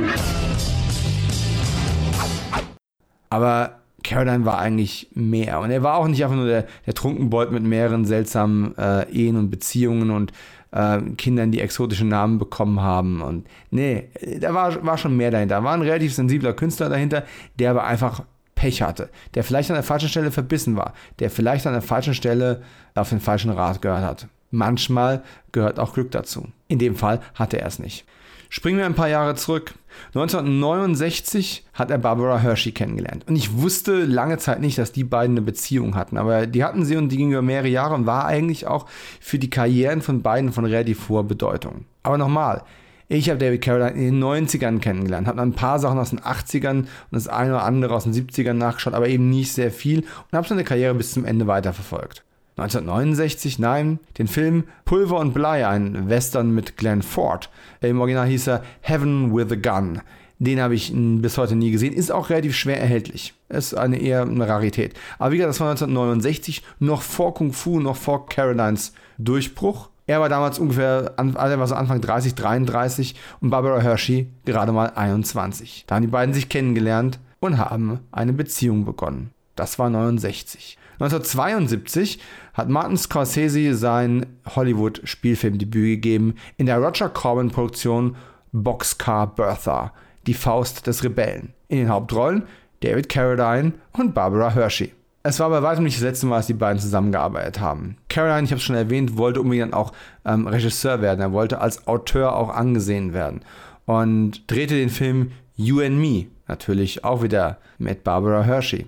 [3.32, 5.60] Aber Caroline war eigentlich mehr.
[5.62, 9.38] Und er war auch nicht einfach nur der, der Trunkenbold mit mehreren seltsamen äh, Ehen
[9.38, 10.34] und Beziehungen und
[10.72, 13.22] äh, Kindern, die exotische Namen bekommen haben.
[13.22, 15.56] Und nee, da war, war schon mehr dahinter.
[15.56, 17.24] Da war ein relativ sensibler Künstler dahinter,
[17.58, 18.24] der aber einfach
[18.56, 22.14] Pech hatte, der vielleicht an der falschen Stelle verbissen war, der vielleicht an der falschen
[22.14, 22.62] Stelle
[22.96, 24.28] auf den falschen Rat gehört hat.
[24.52, 26.50] Manchmal gehört auch Glück dazu.
[26.68, 28.06] In dem Fall hatte er es nicht.
[28.50, 29.74] Springen wir ein paar Jahre zurück.
[30.14, 33.26] 1969 hat er Barbara Hershey kennengelernt.
[33.28, 36.18] Und ich wusste lange Zeit nicht, dass die beiden eine Beziehung hatten.
[36.18, 38.88] Aber die hatten sie und die ging über mehrere Jahre und war eigentlich auch
[39.20, 41.86] für die Karrieren von beiden von relativ hoher Bedeutung.
[42.04, 42.64] Aber nochmal,
[43.08, 46.78] ich habe David Carradine in den 90ern kennengelernt, habe ein paar Sachen aus den 80ern
[46.78, 50.38] und das eine oder andere aus den 70ern nachgeschaut, aber eben nicht sehr viel und
[50.38, 52.24] habe seine Karriere bis zum Ende weiterverfolgt.
[52.58, 57.50] 1969, nein, den Film Pulver und Blei, ein Western mit Glenn Ford.
[57.82, 60.02] Im Original hieß er Heaven with a Gun.
[60.40, 61.94] Den habe ich bis heute nie gesehen.
[61.94, 63.36] Ist auch relativ schwer erhältlich.
[63.48, 64.96] Ist eine eher eine Rarität.
[65.20, 69.90] Aber wie gesagt, das war 1969, noch vor Kung Fu, noch vor Carolines Durchbruch.
[70.08, 74.92] Er war damals ungefähr, er war so Anfang 30, 33 und Barbara Hershey gerade mal
[74.96, 75.86] 21.
[75.86, 79.30] Da haben die beiden sich kennengelernt und haben eine Beziehung begonnen.
[79.56, 80.78] Das war 69.
[81.02, 82.20] 1972
[82.54, 88.16] hat Martin Scorsese sein Hollywood-Spielfilmdebüt gegeben in der Roger Corman-Produktion
[88.52, 89.94] Boxcar Bertha,
[90.28, 91.54] die Faust des Rebellen.
[91.70, 92.44] In den Hauptrollen
[92.82, 94.94] David Carradine und Barbara Hershey.
[95.24, 97.98] Es war bei weitem nicht das letzte Mal, dass die beiden zusammengearbeitet haben.
[98.08, 101.22] Caroline, ich habe es schon erwähnt, wollte unbedingt auch ähm, Regisseur werden.
[101.22, 103.42] Er wollte als Auteur auch angesehen werden
[103.86, 108.86] und drehte den Film You and Me, natürlich auch wieder mit Barbara Hershey.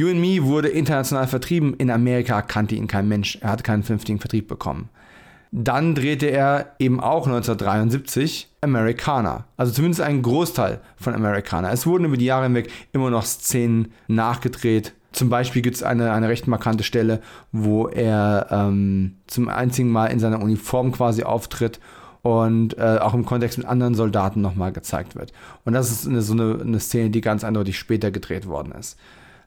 [0.00, 1.74] You and Me wurde international vertrieben.
[1.74, 3.36] In Amerika kannte ihn kein Mensch.
[3.42, 4.88] Er hatte keinen vernünftigen Vertrieb bekommen.
[5.52, 9.44] Dann drehte er eben auch 1973 Americana.
[9.58, 11.70] Also zumindest einen Großteil von Americana.
[11.70, 14.94] Es wurden über die Jahre hinweg immer noch Szenen nachgedreht.
[15.12, 17.20] Zum Beispiel gibt es eine, eine recht markante Stelle,
[17.52, 21.78] wo er ähm, zum einzigen Mal in seiner Uniform quasi auftritt
[22.22, 25.34] und äh, auch im Kontext mit anderen Soldaten nochmal gezeigt wird.
[25.66, 28.96] Und das ist eine, so eine, eine Szene, die ganz eindeutig später gedreht worden ist.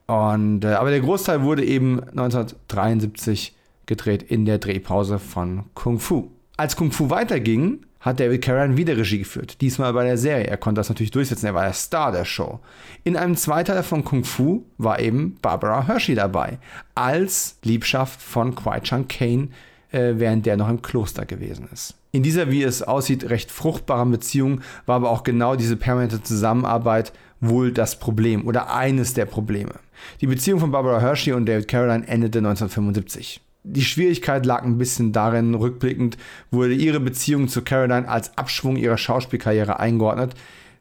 [0.06, 3.54] Und, äh, aber der Großteil wurde eben 1973
[3.86, 6.30] gedreht in der Drehpause von Kung Fu.
[6.56, 9.62] Als Kung Fu weiterging, hat David Carradine wieder Regie geführt.
[9.62, 10.46] Diesmal bei der Serie.
[10.46, 11.46] Er konnte das natürlich durchsetzen.
[11.46, 12.60] Er war der Star der Show.
[13.02, 16.58] In einem Zweiteiler von Kung Fu war eben Barbara Hershey dabei.
[16.94, 19.48] Als Liebschaft von Kwai Chang Kane,
[19.90, 21.94] äh, während der noch im Kloster gewesen ist.
[22.12, 27.12] In dieser, wie es aussieht, recht fruchtbaren Beziehung war aber auch genau diese permanente Zusammenarbeit
[27.48, 29.74] wohl das Problem oder eines der Probleme.
[30.20, 35.12] Die Beziehung von Barbara Hershey und David Carradine endete 1975 die Schwierigkeit lag ein bisschen
[35.12, 36.18] darin, rückblickend
[36.50, 40.34] wurde ihre Beziehung zu Caroline als Abschwung ihrer Schauspielkarriere eingeordnet,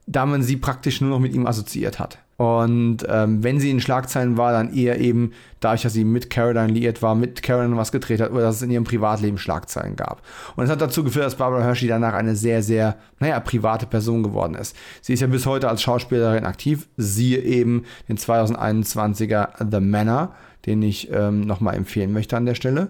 [0.05, 2.19] da man sie praktisch nur noch mit ihm assoziiert hat.
[2.37, 6.73] Und ähm, wenn sie in Schlagzeilen war, dann eher eben dadurch, dass sie mit Caroline
[6.73, 10.21] liiert war, mit Caroline was gedreht hat oder dass es in ihrem Privatleben Schlagzeilen gab.
[10.55, 14.23] Und es hat dazu geführt, dass Barbara Hershey danach eine sehr, sehr, naja, private Person
[14.23, 14.75] geworden ist.
[15.01, 20.33] Sie ist ja bis heute als Schauspielerin aktiv, siehe eben den 2021er The Manor
[20.65, 22.89] den ich ähm, nochmal empfehlen möchte an der Stelle.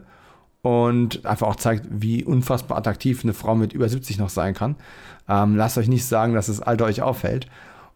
[0.61, 4.75] Und einfach auch zeigt, wie unfassbar attraktiv eine Frau mit über 70 noch sein kann.
[5.27, 7.47] Ähm, lasst euch nicht sagen, dass das Alter euch auffällt.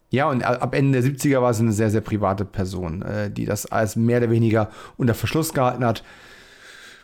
[0.09, 3.45] Ja, und ab Ende der 70er war sie eine sehr, sehr private Person, äh, die
[3.45, 6.03] das als mehr oder weniger unter Verschluss gehalten hat,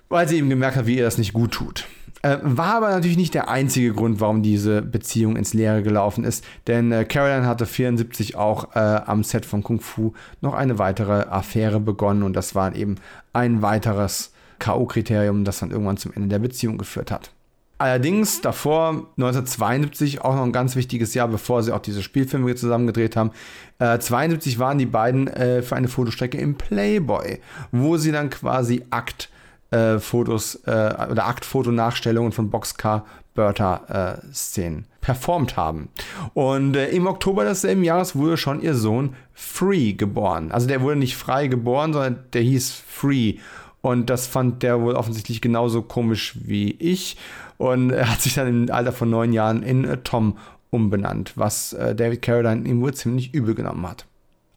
[0.10, 1.86] weil sie eben gemerkt hat, wie ihr das nicht gut tut.
[2.22, 6.46] Äh, war aber natürlich nicht der einzige Grund, warum diese Beziehung ins Leere gelaufen ist,
[6.68, 11.24] denn äh, Caroline hatte 74 auch äh, am Set von Kung Fu noch eine weitere
[11.24, 12.96] Affäre begonnen und das war eben
[13.34, 17.32] ein weiteres K.O.-Kriterium, das dann irgendwann zum Ende der Beziehung geführt hat.
[17.78, 22.88] Allerdings davor, 1972, auch noch ein ganz wichtiges Jahr, bevor sie auch diese Spielfilme zusammen
[22.88, 23.32] gedreht haben.
[23.80, 27.40] Äh, 72 waren die beiden äh, für eine Fotostrecke im Playboy,
[27.72, 29.30] wo sie dann quasi Akt
[29.72, 35.90] äh, äh, oder Aktfotonachstellungen von Boxcar Bertha äh, Szenen performt haben.
[36.34, 40.52] Und äh, im Oktober desselben Jahres wurde schon ihr Sohn Free geboren.
[40.52, 43.36] Also der wurde nicht frei geboren, sondern der hieß Free.
[43.82, 47.18] Und das fand der wohl offensichtlich genauso komisch wie ich.
[47.58, 50.38] Und er hat sich dann im Alter von neun Jahren in äh, Tom
[50.70, 54.06] umbenannt, was äh, David Carradine ihm wohl ziemlich übel genommen hat.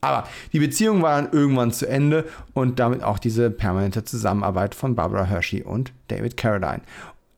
[0.00, 4.94] Aber die Beziehung war dann irgendwann zu Ende und damit auch diese permanente Zusammenarbeit von
[4.94, 6.82] Barbara Hershey und David Carradine.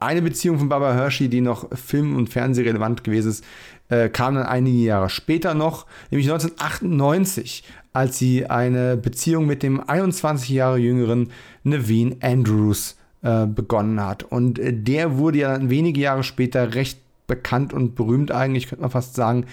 [0.01, 3.45] Eine Beziehung von Barbara Hershey, die noch film- und fernsehrelevant gewesen ist,
[3.89, 9.81] äh, kam dann einige Jahre später noch, nämlich 1998, als sie eine Beziehung mit dem
[9.89, 11.31] 21 Jahre jüngeren
[11.65, 14.23] Naveen Andrews äh, begonnen hat.
[14.23, 18.83] Und äh, der wurde ja dann wenige Jahre später recht bekannt und berühmt eigentlich, könnte
[18.83, 19.47] man fast sagen,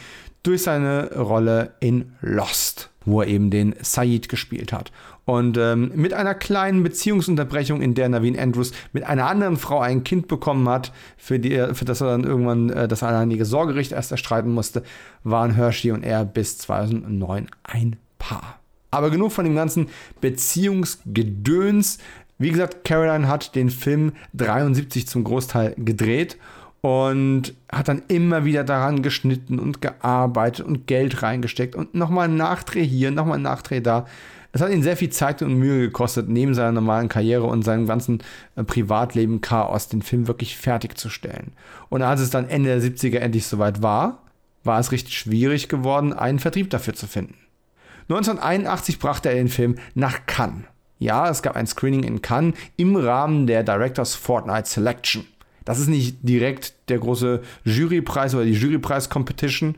[0.43, 4.91] durch seine Rolle in Lost wo er eben den Said gespielt hat.
[5.25, 10.03] Und ähm, mit einer kleinen Beziehungsunterbrechung, in der Naveen Andrews mit einer anderen Frau ein
[10.03, 14.11] Kind bekommen hat, für, die, für das er dann irgendwann äh, das alleinige Sorgerecht erst
[14.11, 14.83] erstreiten musste,
[15.23, 18.59] waren Hershey und er bis 2009 ein Paar.
[18.91, 19.87] Aber genug von dem ganzen
[20.21, 21.97] Beziehungsgedöns.
[22.37, 26.37] Wie gesagt, Caroline hat den Film 73 zum Großteil gedreht
[26.81, 32.35] und hat dann immer wieder daran geschnitten und gearbeitet und Geld reingesteckt und nochmal ein
[32.35, 34.05] Nachdreh hier, nochmal ein Nachdreh da.
[34.51, 37.87] Es hat ihn sehr viel Zeit und Mühe gekostet, neben seiner normalen Karriere und seinem
[37.87, 38.19] ganzen
[38.55, 41.53] äh, Privatleben Chaos den Film wirklich fertigzustellen.
[41.89, 44.21] Und als es dann Ende der 70er endlich soweit war,
[44.63, 47.35] war es richtig schwierig geworden, einen Vertrieb dafür zu finden.
[48.09, 50.65] 1981 brachte er den Film nach Cannes.
[50.99, 55.25] Ja, es gab ein Screening in Cannes im Rahmen der Directors Fortnite Selection.
[55.65, 59.75] Das ist nicht direkt der große Jurypreis oder die Jurypreis-Competition,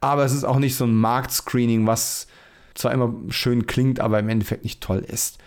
[0.00, 2.26] aber es ist auch nicht so ein Marktscreening, was
[2.74, 5.38] zwar immer schön klingt, aber im Endeffekt nicht toll ist.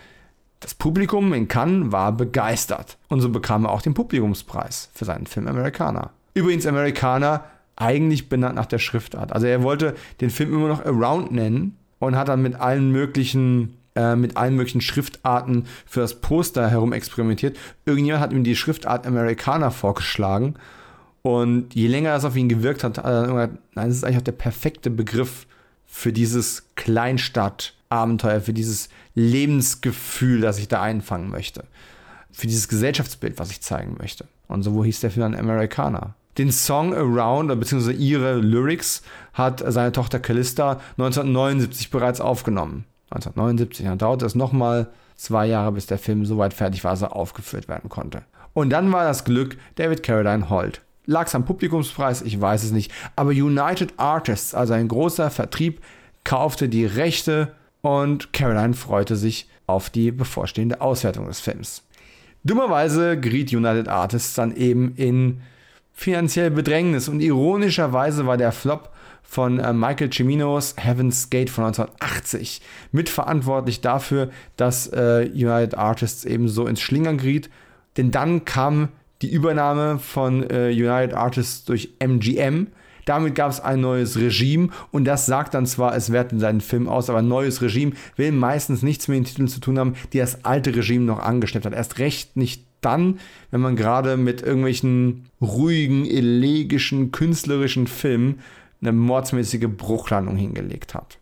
[0.60, 5.26] Das Publikum in Cannes war begeistert und so bekam er auch den Publikumspreis für seinen
[5.26, 6.10] Film Americana.
[6.34, 7.44] Übrigens Americana
[7.76, 9.32] eigentlich benannt nach der Schriftart.
[9.32, 13.76] Also er wollte den Film immer noch Around nennen und hat dann mit allen möglichen
[13.94, 17.56] äh, mit allen möglichen Schriftarten für das Poster herum experimentiert.
[17.84, 20.56] Irgendjemand hat ihm die Schriftart Americana vorgeschlagen.
[21.22, 24.04] Und je länger das auf ihn gewirkt hat, hat er dann irgendwann, nein, das ist
[24.04, 25.46] eigentlich auch der perfekte Begriff
[25.86, 31.64] für dieses Kleinstadt-Abenteuer, für dieses Lebensgefühl, das ich da einfangen möchte.
[32.32, 34.26] Für dieses Gesellschaftsbild, was ich zeigen möchte.
[34.48, 36.14] Und so wo hieß der Film dann Americana.
[36.36, 39.02] Den Song Around, beziehungsweise ihre Lyrics,
[39.32, 42.84] hat seine Tochter Callista 1979 bereits aufgenommen.
[43.14, 43.86] 1979.
[43.86, 47.16] Dann dauerte es nochmal zwei Jahre, bis der Film so weit fertig war, dass er
[47.16, 48.22] aufgeführt werden konnte.
[48.52, 50.80] Und dann war das Glück David Carradine Holt.
[51.06, 52.22] Lag es am Publikumspreis?
[52.22, 52.90] Ich weiß es nicht.
[53.16, 55.82] Aber United Artists, also ein großer Vertrieb,
[56.24, 61.82] kaufte die Rechte und Caroline freute sich auf die bevorstehende Auswertung des Films.
[62.44, 65.40] Dummerweise geriet United Artists dann eben in
[65.92, 68.93] finanzielle Bedrängnis und ironischerweise war der Flop
[69.24, 72.60] von äh, Michael Ciminos Heaven's Gate von 1980
[72.92, 77.50] mitverantwortlich dafür, dass äh, United Artists eben so ins Schlingern geriet.
[77.96, 78.90] Denn dann kam
[79.22, 82.68] die Übernahme von äh, United Artists durch MGM.
[83.06, 86.88] Damit gab es ein neues Regime und das sagt dann zwar, es wertet seinen Film
[86.88, 90.18] aus, aber ein neues Regime will meistens nichts mit den Titeln zu tun haben, die
[90.18, 91.74] das alte Regime noch angeschleppt hat.
[91.74, 93.18] Erst recht nicht dann,
[93.50, 98.40] wenn man gerade mit irgendwelchen ruhigen, elegischen, künstlerischen Filmen
[98.86, 101.18] eine mordsmäßige Bruchlandung hingelegt hat.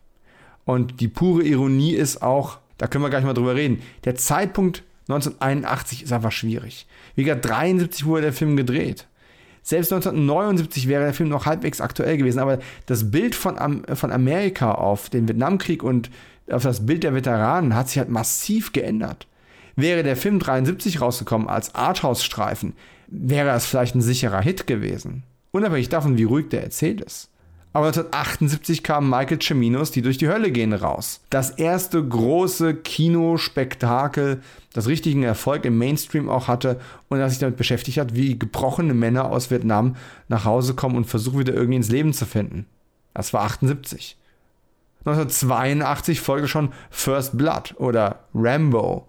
[0.65, 4.83] Und die pure Ironie ist auch, da können wir gleich mal drüber reden, der Zeitpunkt
[5.09, 6.87] 1981 ist einfach schwierig.
[7.15, 9.07] Wie gesagt, 73 wurde der Film gedreht.
[9.61, 14.73] Selbst 1979 wäre der Film noch halbwegs aktuell gewesen, aber das Bild von, von Amerika
[14.73, 16.09] auf den Vietnamkrieg und
[16.49, 19.27] auf das Bild der Veteranen hat sich halt massiv geändert.
[19.75, 22.73] Wäre der Film 73 rausgekommen als Arthouse-Streifen,
[23.07, 25.23] wäre es vielleicht ein sicherer Hit gewesen.
[25.51, 27.29] Unabhängig davon, wie ruhig der erzählt ist.
[27.75, 31.21] Aber 1978 kam Michael Ciminos Die durch die Hölle gehen raus.
[31.31, 34.41] Das erste große Kinospektakel,
[34.73, 38.93] das richtigen Erfolg im Mainstream auch hatte und das sich damit beschäftigt hat, wie gebrochene
[38.93, 39.95] Männer aus Vietnam
[40.27, 42.67] nach Hause kommen und versuchen wieder irgendwie ins Leben zu finden.
[43.15, 44.17] Das war 78.
[45.05, 49.07] 1982 folgte schon First Blood oder Rambo.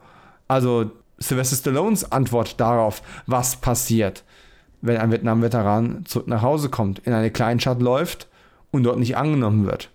[0.49, 4.25] Also Sylvester Stallones Antwort darauf, was passiert,
[4.81, 8.27] wenn ein Vietnam-Veteran zurück nach Hause kommt, in eine Kleinstadt läuft
[8.75, 9.91] und dort nicht angenommen wird.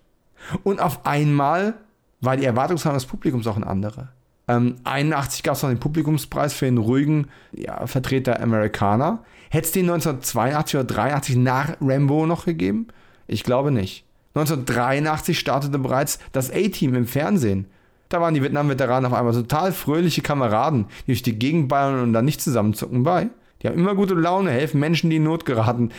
[0.64, 1.76] Und auf einmal
[2.22, 4.10] war die Erwartungshaltung des Publikums auch eine andere.
[4.48, 9.24] Ähm, 81 gab es noch den Publikumspreis für den ruhigen ja, Vertreter Amerikaner.
[9.50, 12.88] Hätte es den 1982 oder 83 nach Rambo noch gegeben?
[13.28, 14.06] Ich glaube nicht.
[14.34, 17.66] 1983 startete bereits das A-Team im Fernsehen.
[18.10, 22.14] Da waren die Vietnam-Veteranen auf einmal total fröhliche Kameraden, die durch die Gegend ballern und
[22.14, 23.30] dann nicht zusammenzucken bei.
[23.62, 25.92] Die haben immer gute Laune, helfen Menschen, die in Not geraten,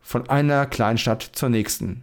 [0.00, 2.02] von einer Kleinstadt zur nächsten.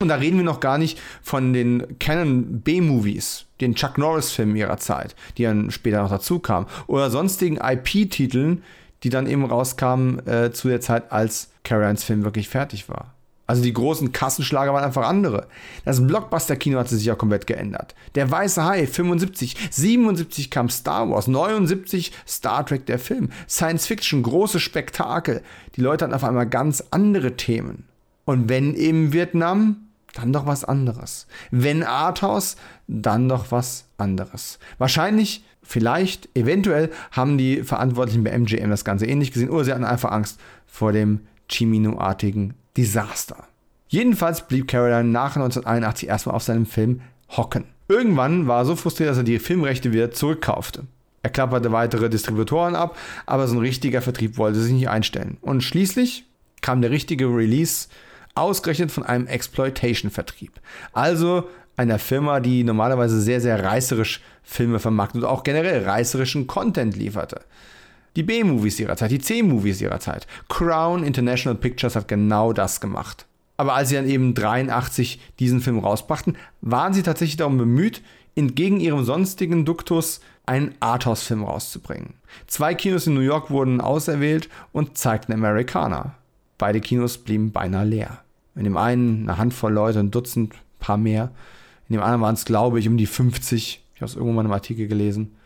[0.00, 4.78] Und da reden wir noch gar nicht von den Canon B-Movies, den Chuck Norris-Filmen ihrer
[4.78, 8.62] Zeit, die dann später noch dazu kamen, oder sonstigen IP-Titeln,
[9.02, 13.14] die dann eben rauskamen äh, zu der Zeit, als Carrans Film wirklich fertig war.
[13.48, 15.46] Also die großen Kassenschlager waren einfach andere.
[15.86, 17.94] Das Blockbuster-Kino hatte sich ja komplett geändert.
[18.14, 24.22] Der Weiße Hai, 75, 77 kam Star Wars, 79 Star Trek der Film, Science Fiction,
[24.22, 25.42] große Spektakel.
[25.76, 27.84] Die Leute hatten auf einmal ganz andere Themen.
[28.26, 31.26] Und wenn eben Vietnam, dann doch was anderes.
[31.50, 34.58] Wenn Arthouse, dann doch was anderes.
[34.78, 39.84] Wahrscheinlich, vielleicht, eventuell haben die Verantwortlichen bei MGM das Ganze ähnlich gesehen oder sie hatten
[39.84, 43.44] einfach Angst vor dem Chimino-artigen Desaster.
[43.88, 47.00] Jedenfalls blieb Caroline nach 1981 erstmal auf seinem Film
[47.36, 47.64] hocken.
[47.88, 50.84] Irgendwann war er so frustriert, dass er die Filmrechte wieder zurückkaufte.
[51.22, 55.38] Er klapperte weitere Distributoren ab, aber so ein richtiger Vertrieb wollte sich nicht einstellen.
[55.40, 56.26] Und schließlich
[56.60, 57.88] kam der richtige Release
[58.38, 60.52] ausgerechnet von einem Exploitation-Vertrieb.
[60.92, 66.96] Also einer Firma, die normalerweise sehr, sehr reißerisch Filme vermarktet und auch generell reißerischen Content
[66.96, 67.42] lieferte.
[68.16, 70.26] Die B-Movies ihrer Zeit, die C-Movies ihrer Zeit.
[70.48, 73.26] Crown International Pictures hat genau das gemacht.
[73.56, 78.02] Aber als sie dann eben 83 diesen Film rausbrachten, waren sie tatsächlich darum bemüht,
[78.34, 82.14] entgegen ihrem sonstigen Duktus einen Arthouse-Film rauszubringen.
[82.46, 86.14] Zwei Kinos in New York wurden auserwählt und zeigten Americana.
[86.56, 88.20] Beide Kinos blieben beinahe leer.
[88.58, 91.30] In dem einen eine Handvoll Leute, ein Dutzend, ein paar mehr.
[91.88, 93.82] In dem anderen waren es, glaube ich, um die 50.
[93.94, 95.36] Ich habe es irgendwann in einem Artikel gelesen.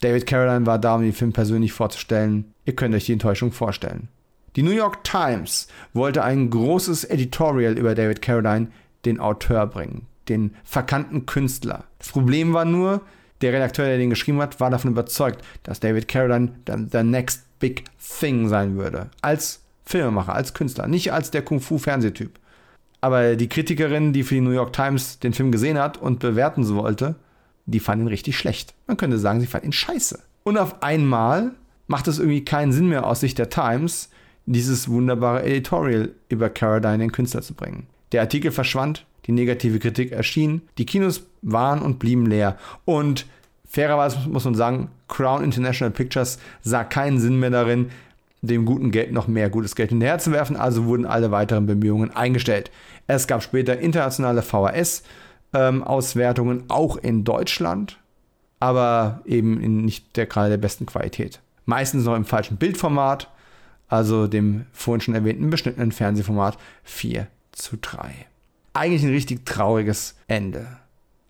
[0.00, 2.52] David Caroline war da, um den Film persönlich vorzustellen.
[2.64, 4.08] Ihr könnt euch die Enttäuschung vorstellen.
[4.56, 8.68] Die New York Times wollte ein großes Editorial über David Caroline,
[9.04, 11.84] den Auteur, bringen, den verkannten Künstler.
[11.98, 13.02] Das Problem war nur,
[13.42, 17.84] der Redakteur, der den geschrieben hat, war davon überzeugt, dass David dann der next big
[18.18, 19.10] thing sein würde.
[19.22, 22.38] Als Filmemacher, als Künstler, nicht als der Kung-Fu-Fernsehtyp.
[23.00, 26.68] Aber die Kritikerin, die für die New York Times den Film gesehen hat und bewerten
[26.74, 27.14] wollte,
[27.66, 28.74] die fand ihn richtig schlecht.
[28.86, 30.18] Man könnte sagen, sie fand ihn scheiße.
[30.42, 31.52] Und auf einmal
[31.86, 34.10] macht es irgendwie keinen Sinn mehr aus Sicht der Times,
[34.46, 37.86] dieses wunderbare Editorial über Caradine den Künstler zu bringen.
[38.12, 42.56] Der Artikel verschwand, die negative Kritik erschien, die Kinos waren und blieben leer.
[42.84, 43.26] Und
[43.68, 47.90] fairerweise muss man sagen, Crown International Pictures sah keinen Sinn mehr darin,
[48.42, 52.10] dem guten Geld noch mehr gutes Geld hinterher zu werfen, also wurden alle weiteren Bemühungen
[52.10, 52.70] eingestellt.
[53.06, 57.98] Es gab später internationale VHS-Auswertungen, ähm, auch in Deutschland,
[58.58, 61.40] aber eben in nicht der gerade der besten Qualität.
[61.66, 63.30] Meistens noch im falschen Bildformat,
[63.88, 68.12] also dem vorhin schon erwähnten beschnittenen Fernsehformat 4 zu 3.
[68.72, 70.66] Eigentlich ein richtig trauriges Ende.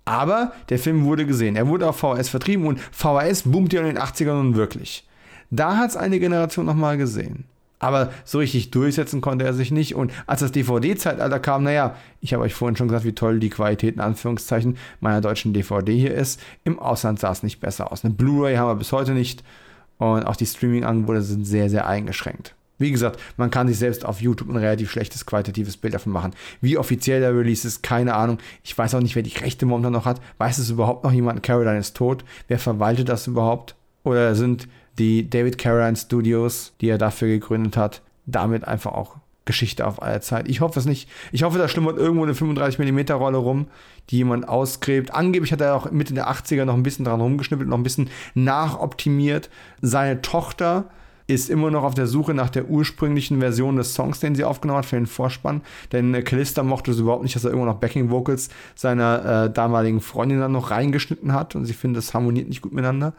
[0.04, 1.56] Aber der Film wurde gesehen.
[1.56, 5.06] Er wurde auf VHS vertrieben und VHS boomte ja in den 80ern nun wirklich.
[5.50, 7.44] Da hat es eine Generation nochmal gesehen.
[7.80, 9.94] Aber so richtig durchsetzen konnte er sich nicht.
[9.94, 13.48] Und als das DVD-Zeitalter kam, naja, ich habe euch vorhin schon gesagt, wie toll die
[13.48, 16.40] Qualität in Anführungszeichen meiner deutschen DVD hier ist.
[16.62, 18.04] Im Ausland sah es nicht besser aus.
[18.04, 19.42] Eine Blu-ray haben wir bis heute nicht.
[19.96, 22.54] Und auch die Streaming-Angebote sind sehr, sehr eingeschränkt.
[22.78, 26.32] Wie gesagt, man kann sich selbst auf YouTube ein relativ schlechtes qualitatives Bild davon machen.
[26.62, 28.38] Wie offiziell der Release ist, keine Ahnung.
[28.62, 30.20] Ich weiß auch nicht, wer die Rechte momentan noch hat.
[30.38, 31.42] Weiß es überhaupt noch jemand?
[31.42, 32.24] Caroline ist tot.
[32.48, 33.74] Wer verwaltet das überhaupt?
[34.02, 34.66] Oder sind
[35.00, 40.20] die David Carradine Studios, die er dafür gegründet hat, damit einfach auch Geschichte auf aller
[40.20, 40.48] Zeit.
[40.48, 41.08] Ich hoffe es nicht.
[41.32, 43.66] Ich hoffe, da schlummert irgendwo eine 35mm Rolle rum,
[44.10, 45.12] die jemand ausgräbt.
[45.12, 48.10] Angeblich hat er auch Mitte der 80er noch ein bisschen dran rumgeschnippelt, noch ein bisschen
[48.34, 49.48] nachoptimiert.
[49.80, 50.90] Seine Tochter
[51.26, 54.78] ist immer noch auf der Suche nach der ursprünglichen Version des Songs, den sie aufgenommen
[54.78, 55.62] hat für den Vorspann.
[55.92, 59.50] Denn äh, Callista mochte es überhaupt nicht, dass er immer noch Backing Vocals seiner äh,
[59.50, 63.14] damaligen Freundin dann noch reingeschnitten hat und sie findet, das harmoniert nicht gut miteinander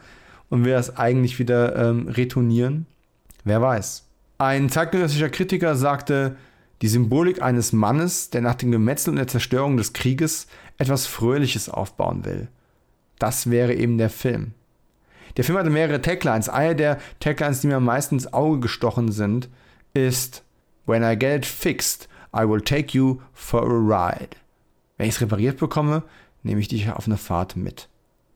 [0.52, 2.84] und will das eigentlich wieder ähm, retournieren.
[3.42, 4.06] Wer weiß.
[4.36, 6.36] Ein zeitgenössischer Kritiker sagte,
[6.82, 11.70] die Symbolik eines Mannes, der nach dem Gemetzel und der Zerstörung des Krieges etwas Fröhliches
[11.70, 12.48] aufbauen will.
[13.18, 14.52] Das wäre eben der Film.
[15.38, 16.50] Der Film hatte mehrere Taglines.
[16.50, 19.48] Eine der Taglines, die mir am meisten ins Auge gestochen sind,
[19.94, 20.44] ist
[20.84, 24.36] When I get it fixed, I will take you for a ride.
[24.98, 26.02] Wenn ich es repariert bekomme,
[26.42, 27.88] nehme ich dich auf eine Fahrt mit.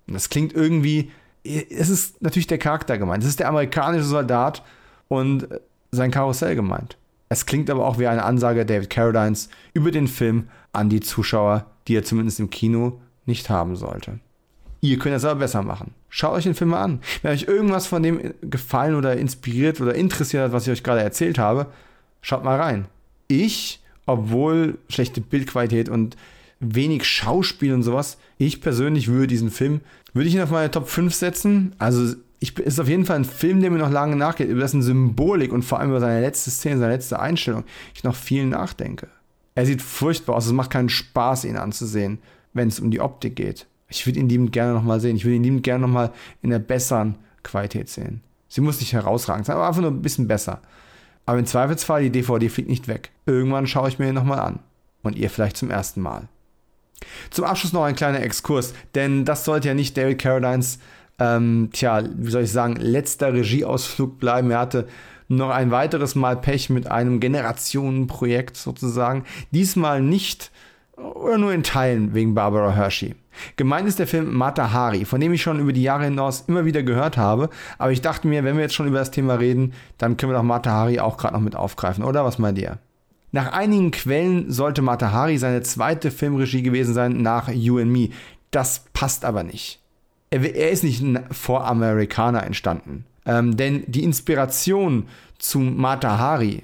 [0.06, 1.10] Und das klingt irgendwie
[1.46, 3.22] es ist natürlich der Charakter gemeint.
[3.22, 4.62] Es ist der amerikanische Soldat
[5.08, 5.48] und
[5.90, 6.96] sein Karussell gemeint.
[7.28, 11.66] Es klingt aber auch wie eine Ansage David Carradines über den Film an die Zuschauer,
[11.88, 14.20] die er zumindest im Kino nicht haben sollte.
[14.80, 15.94] Ihr könnt es aber besser machen.
[16.08, 17.00] Schaut euch den Film mal an.
[17.22, 21.02] Wenn euch irgendwas von dem gefallen oder inspiriert oder interessiert hat, was ich euch gerade
[21.02, 21.66] erzählt habe,
[22.20, 22.86] schaut mal rein.
[23.26, 26.16] Ich, obwohl schlechte Bildqualität und
[26.60, 28.18] wenig Schauspiel und sowas.
[28.38, 29.80] Ich persönlich würde diesen Film,
[30.12, 31.74] würde ich ihn auf meine Top 5 setzen.
[31.78, 34.82] Also ich, ist auf jeden Fall ein Film, der mir noch lange nachgeht, über dessen
[34.82, 39.08] Symbolik und vor allem über seine letzte Szene, seine letzte Einstellung, ich noch viel nachdenke.
[39.54, 42.18] Er sieht furchtbar aus, es macht keinen Spaß, ihn anzusehen,
[42.52, 43.66] wenn es um die Optik geht.
[43.88, 45.16] Ich würde ihn liebend gerne nochmal sehen.
[45.16, 48.20] Ich würde ihn liebend gerne nochmal in der besseren Qualität sehen.
[48.48, 50.60] Sie muss nicht herausragend sein, aber einfach nur ein bisschen besser.
[51.24, 53.10] Aber im Zweifelsfall, die DVD fliegt nicht weg.
[53.26, 54.60] Irgendwann schaue ich mir ihn nochmal an.
[55.02, 56.28] Und ihr vielleicht zum ersten Mal.
[57.30, 60.78] Zum Abschluss noch ein kleiner Exkurs, denn das sollte ja nicht David Carradines,
[61.18, 64.50] ähm, tja, wie soll ich sagen, letzter Regieausflug bleiben.
[64.50, 64.88] Er hatte
[65.28, 69.24] noch ein weiteres Mal Pech mit einem Generationenprojekt sozusagen.
[69.50, 70.50] Diesmal nicht
[70.96, 73.14] oder nur in Teilen wegen Barbara Hershey.
[73.56, 76.64] Gemeint ist der Film Mata Hari, von dem ich schon über die Jahre hinaus immer
[76.64, 77.50] wieder gehört habe.
[77.76, 80.38] Aber ich dachte mir, wenn wir jetzt schon über das Thema reden, dann können wir
[80.38, 82.24] doch Mata Hari auch gerade noch mit aufgreifen, oder?
[82.24, 82.78] Was meint ihr?
[83.36, 88.08] Nach einigen Quellen sollte Matahari seine zweite Filmregie gewesen sein nach You and Me.
[88.50, 89.78] Das passt aber nicht.
[90.30, 93.04] Er, er ist nicht vor Amerikaner entstanden.
[93.26, 95.06] Ähm, denn die Inspiration
[95.36, 96.62] zu Matahari,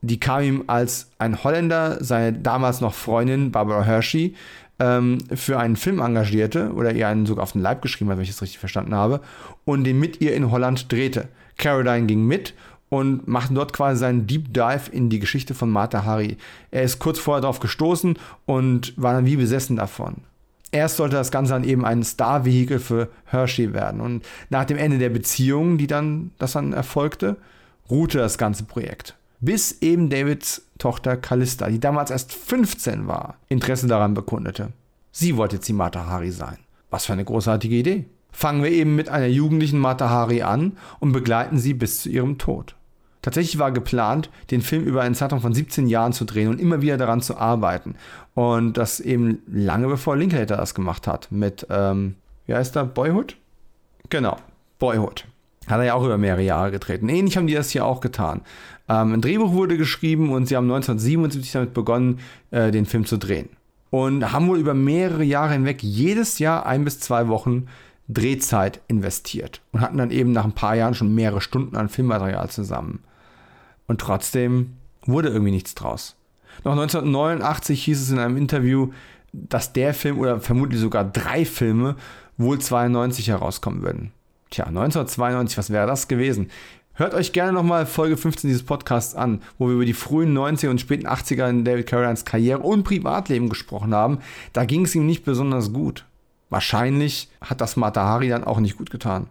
[0.00, 4.34] die kam ihm als ein Holländer, seine damals noch Freundin Barbara Hershey,
[4.78, 8.24] ähm, für einen Film engagierte oder ihr einen sogar auf den Leib geschrieben hat, wenn
[8.24, 9.20] ich es richtig verstanden habe,
[9.66, 11.28] und den mit ihr in Holland drehte.
[11.58, 12.54] Caroline ging mit
[12.94, 16.36] und macht dort quasi seinen Deep Dive in die Geschichte von Mata Hari.
[16.70, 18.16] Er ist kurz vorher darauf gestoßen
[18.46, 20.18] und war dann wie besessen davon.
[20.70, 24.00] Erst sollte das Ganze dann eben ein Star-Vehikel für Hershey werden.
[24.00, 27.36] Und nach dem Ende der Beziehung, die dann, das dann erfolgte,
[27.90, 29.16] ruhte das ganze Projekt.
[29.40, 34.68] Bis eben Davids Tochter Callista, die damals erst 15 war, Interesse daran bekundete.
[35.10, 36.58] Sie wollte jetzt die Mata Hari sein.
[36.90, 38.04] Was für eine großartige Idee.
[38.30, 42.38] Fangen wir eben mit einer jugendlichen Mata Hari an und begleiten sie bis zu ihrem
[42.38, 42.76] Tod.
[43.24, 46.82] Tatsächlich war geplant, den Film über einen Zeitraum von 17 Jahren zu drehen und immer
[46.82, 47.94] wieder daran zu arbeiten.
[48.34, 51.32] Und das eben lange bevor Linklater das gemacht hat.
[51.32, 52.84] Mit, ähm, wie heißt der?
[52.84, 53.38] Boyhood?
[54.10, 54.36] Genau,
[54.78, 55.24] Boyhood.
[55.66, 57.08] Hat er ja auch über mehrere Jahre getreten.
[57.08, 58.42] Ähnlich haben die das hier auch getan.
[58.90, 62.18] Ähm, ein Drehbuch wurde geschrieben und sie haben 1977 damit begonnen,
[62.50, 63.48] äh, den Film zu drehen.
[63.88, 67.68] Und haben wohl über mehrere Jahre hinweg jedes Jahr ein bis zwei Wochen
[68.06, 72.50] Drehzeit investiert und hatten dann eben nach ein paar Jahren schon mehrere Stunden an Filmmaterial
[72.50, 73.02] zusammen.
[73.86, 74.74] Und trotzdem
[75.06, 76.16] wurde irgendwie nichts draus.
[76.62, 78.92] Noch 1989 hieß es in einem Interview,
[79.32, 81.96] dass der Film oder vermutlich sogar drei Filme
[82.36, 84.12] wohl 92 herauskommen würden.
[84.50, 86.50] Tja, 1992, was wäre das gewesen?
[86.96, 90.70] Hört euch gerne nochmal Folge 15 dieses Podcasts an, wo wir über die frühen 90er
[90.70, 94.18] und späten 80er in David Carradines Karriere und Privatleben gesprochen haben.
[94.52, 96.04] Da ging es ihm nicht besonders gut.
[96.50, 99.26] Wahrscheinlich hat das Matahari dann auch nicht gut getan.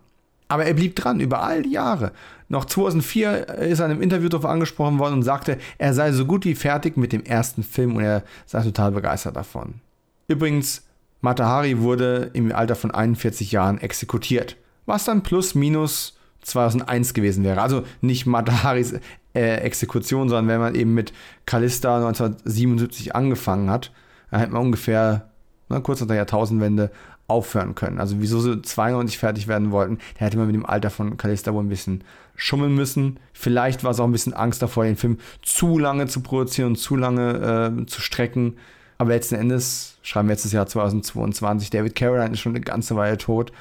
[0.53, 2.11] Aber er blieb dran über all die Jahre.
[2.47, 6.27] Noch 2004 ist er in einem Interview darauf angesprochen worden und sagte, er sei so
[6.27, 9.81] gut wie fertig mit dem ersten Film und er sei total begeistert davon.
[10.27, 10.83] Übrigens,
[11.21, 17.59] Matahari wurde im Alter von 41 Jahren exekutiert, was dann plus minus 2001 gewesen wäre.
[17.59, 18.93] Also nicht Mataharis
[19.33, 21.13] äh, Exekution, sondern wenn man eben mit
[21.47, 23.91] Callista 1977 angefangen hat,
[24.29, 25.31] dann hätte man ungefähr
[25.69, 26.91] na, kurz nach der Jahrtausendwende
[27.27, 27.99] aufhören können.
[27.99, 31.53] Also wieso sie 92 fertig werden wollten, da hätte man mit dem Alter von Callista
[31.53, 32.03] wohl ein bisschen
[32.35, 33.19] schummeln müssen.
[33.33, 36.75] Vielleicht war es auch ein bisschen Angst davor, den Film zu lange zu produzieren und
[36.77, 38.57] zu lange äh, zu strecken.
[38.97, 41.69] Aber letzten Endes schreiben wir jetzt das Jahr 2022.
[41.69, 43.51] David Carradine ist schon eine ganze Weile tot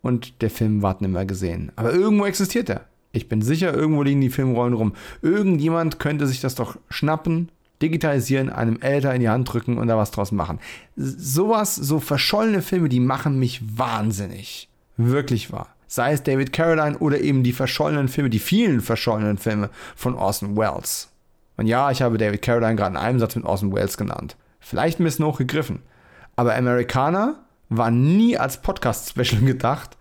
[0.00, 1.72] und der Film warten immer gesehen.
[1.76, 2.86] Aber irgendwo existiert er.
[3.12, 4.94] Ich bin sicher, irgendwo liegen die Filmrollen rum.
[5.20, 7.50] Irgendjemand könnte sich das doch schnappen,
[7.82, 10.60] digitalisieren, einem älter in die Hand drücken und da was draus machen.
[10.96, 14.68] Sowas, so verschollene Filme, die machen mich wahnsinnig.
[14.96, 15.74] Wirklich wahr.
[15.88, 20.56] Sei es David Carradine oder eben die verschollenen Filme, die vielen verschollenen Filme von Orson
[20.56, 21.10] Welles.
[21.56, 24.36] Und ja, ich habe David Carradine gerade in einem Satz mit Orson Welles genannt.
[24.60, 25.80] Vielleicht ein bisschen hochgegriffen.
[26.36, 29.98] Aber Amerikaner war nie als Podcast-Special gedacht,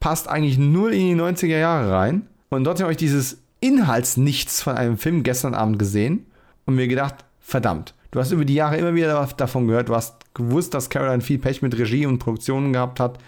[0.00, 2.26] passt eigentlich null in die 90er Jahre rein.
[2.50, 6.26] Und dort habe ich dieses Inhaltsnichts von einem Film gestern Abend gesehen
[6.66, 10.34] und mir gedacht, verdammt, du hast über die Jahre immer wieder davon gehört, du hast
[10.34, 13.18] gewusst, dass Caroline viel Pech mit Regie und Produktionen gehabt hat.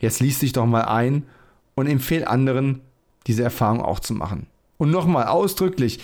[0.00, 1.24] Jetzt liest dich doch mal ein
[1.74, 2.80] und empfehle anderen,
[3.26, 4.46] diese Erfahrung auch zu machen.
[4.76, 6.00] Und nochmal ausdrücklich,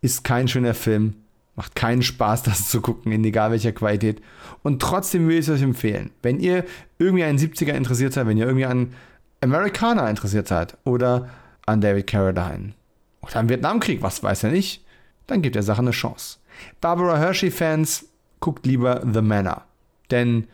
[0.00, 1.14] ist kein schöner Film,
[1.56, 4.22] macht keinen Spaß, das zu gucken, in egal welcher Qualität.
[4.62, 6.64] Und trotzdem würde ich es euch empfehlen, wenn ihr
[6.98, 8.94] irgendwie an 70er interessiert seid, wenn ihr irgendwie an
[9.40, 11.28] Amerikaner interessiert seid oder
[11.66, 12.74] an David Carradine
[13.20, 14.84] oder am Vietnamkrieg, was weiß er nicht,
[15.28, 16.38] dann gibt der Sache eine Chance.
[16.80, 18.06] Barbara Hershey-Fans,
[18.40, 19.62] guckt lieber The Manor,
[20.10, 20.48] denn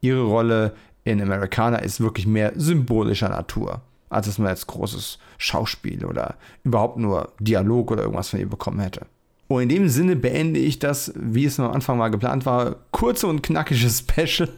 [0.00, 6.04] ihre Rolle in Americana ist wirklich mehr symbolischer Natur, als dass man jetzt großes Schauspiel
[6.04, 9.06] oder überhaupt nur Dialog oder irgendwas von ihr bekommen hätte.
[9.48, 13.26] Und in dem Sinne beende ich das, wie es am Anfang mal geplant war, kurze
[13.26, 14.48] und knackige Special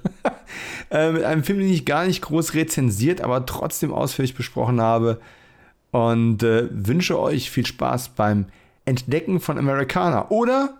[0.90, 5.20] äh, mit einem Film, den ich gar nicht groß rezensiert, aber trotzdem ausführlich besprochen habe.
[5.90, 8.46] Und äh, wünsche euch viel Spaß beim
[8.84, 10.28] Entdecken von Americana.
[10.30, 10.74] Oder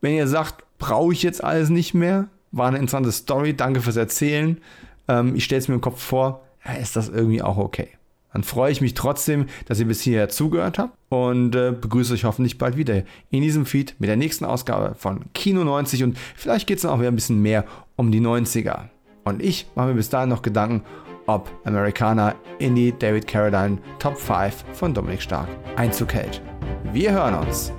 [0.00, 3.96] wenn ihr sagt, brauche ich jetzt alles nicht mehr, war eine interessante Story, danke fürs
[3.96, 4.58] Erzählen.
[5.08, 7.88] Ähm, ich stelle es mir im Kopf vor, ja, ist das irgendwie auch okay.
[8.32, 12.24] Dann freue ich mich trotzdem, dass ihr bis hierher zugehört habt und äh, begrüße euch
[12.24, 16.66] hoffentlich bald wieder in diesem Feed mit der nächsten Ausgabe von Kino 90 und vielleicht
[16.66, 17.64] geht es dann auch wieder ein bisschen mehr
[17.96, 18.88] um die 90er.
[19.24, 20.82] Und ich mache mir bis dahin noch Gedanken,
[21.28, 26.42] ob Americana in die David Carradine Top 5 von Dominik Stark Einzug hält.
[26.92, 27.72] Wir hören uns.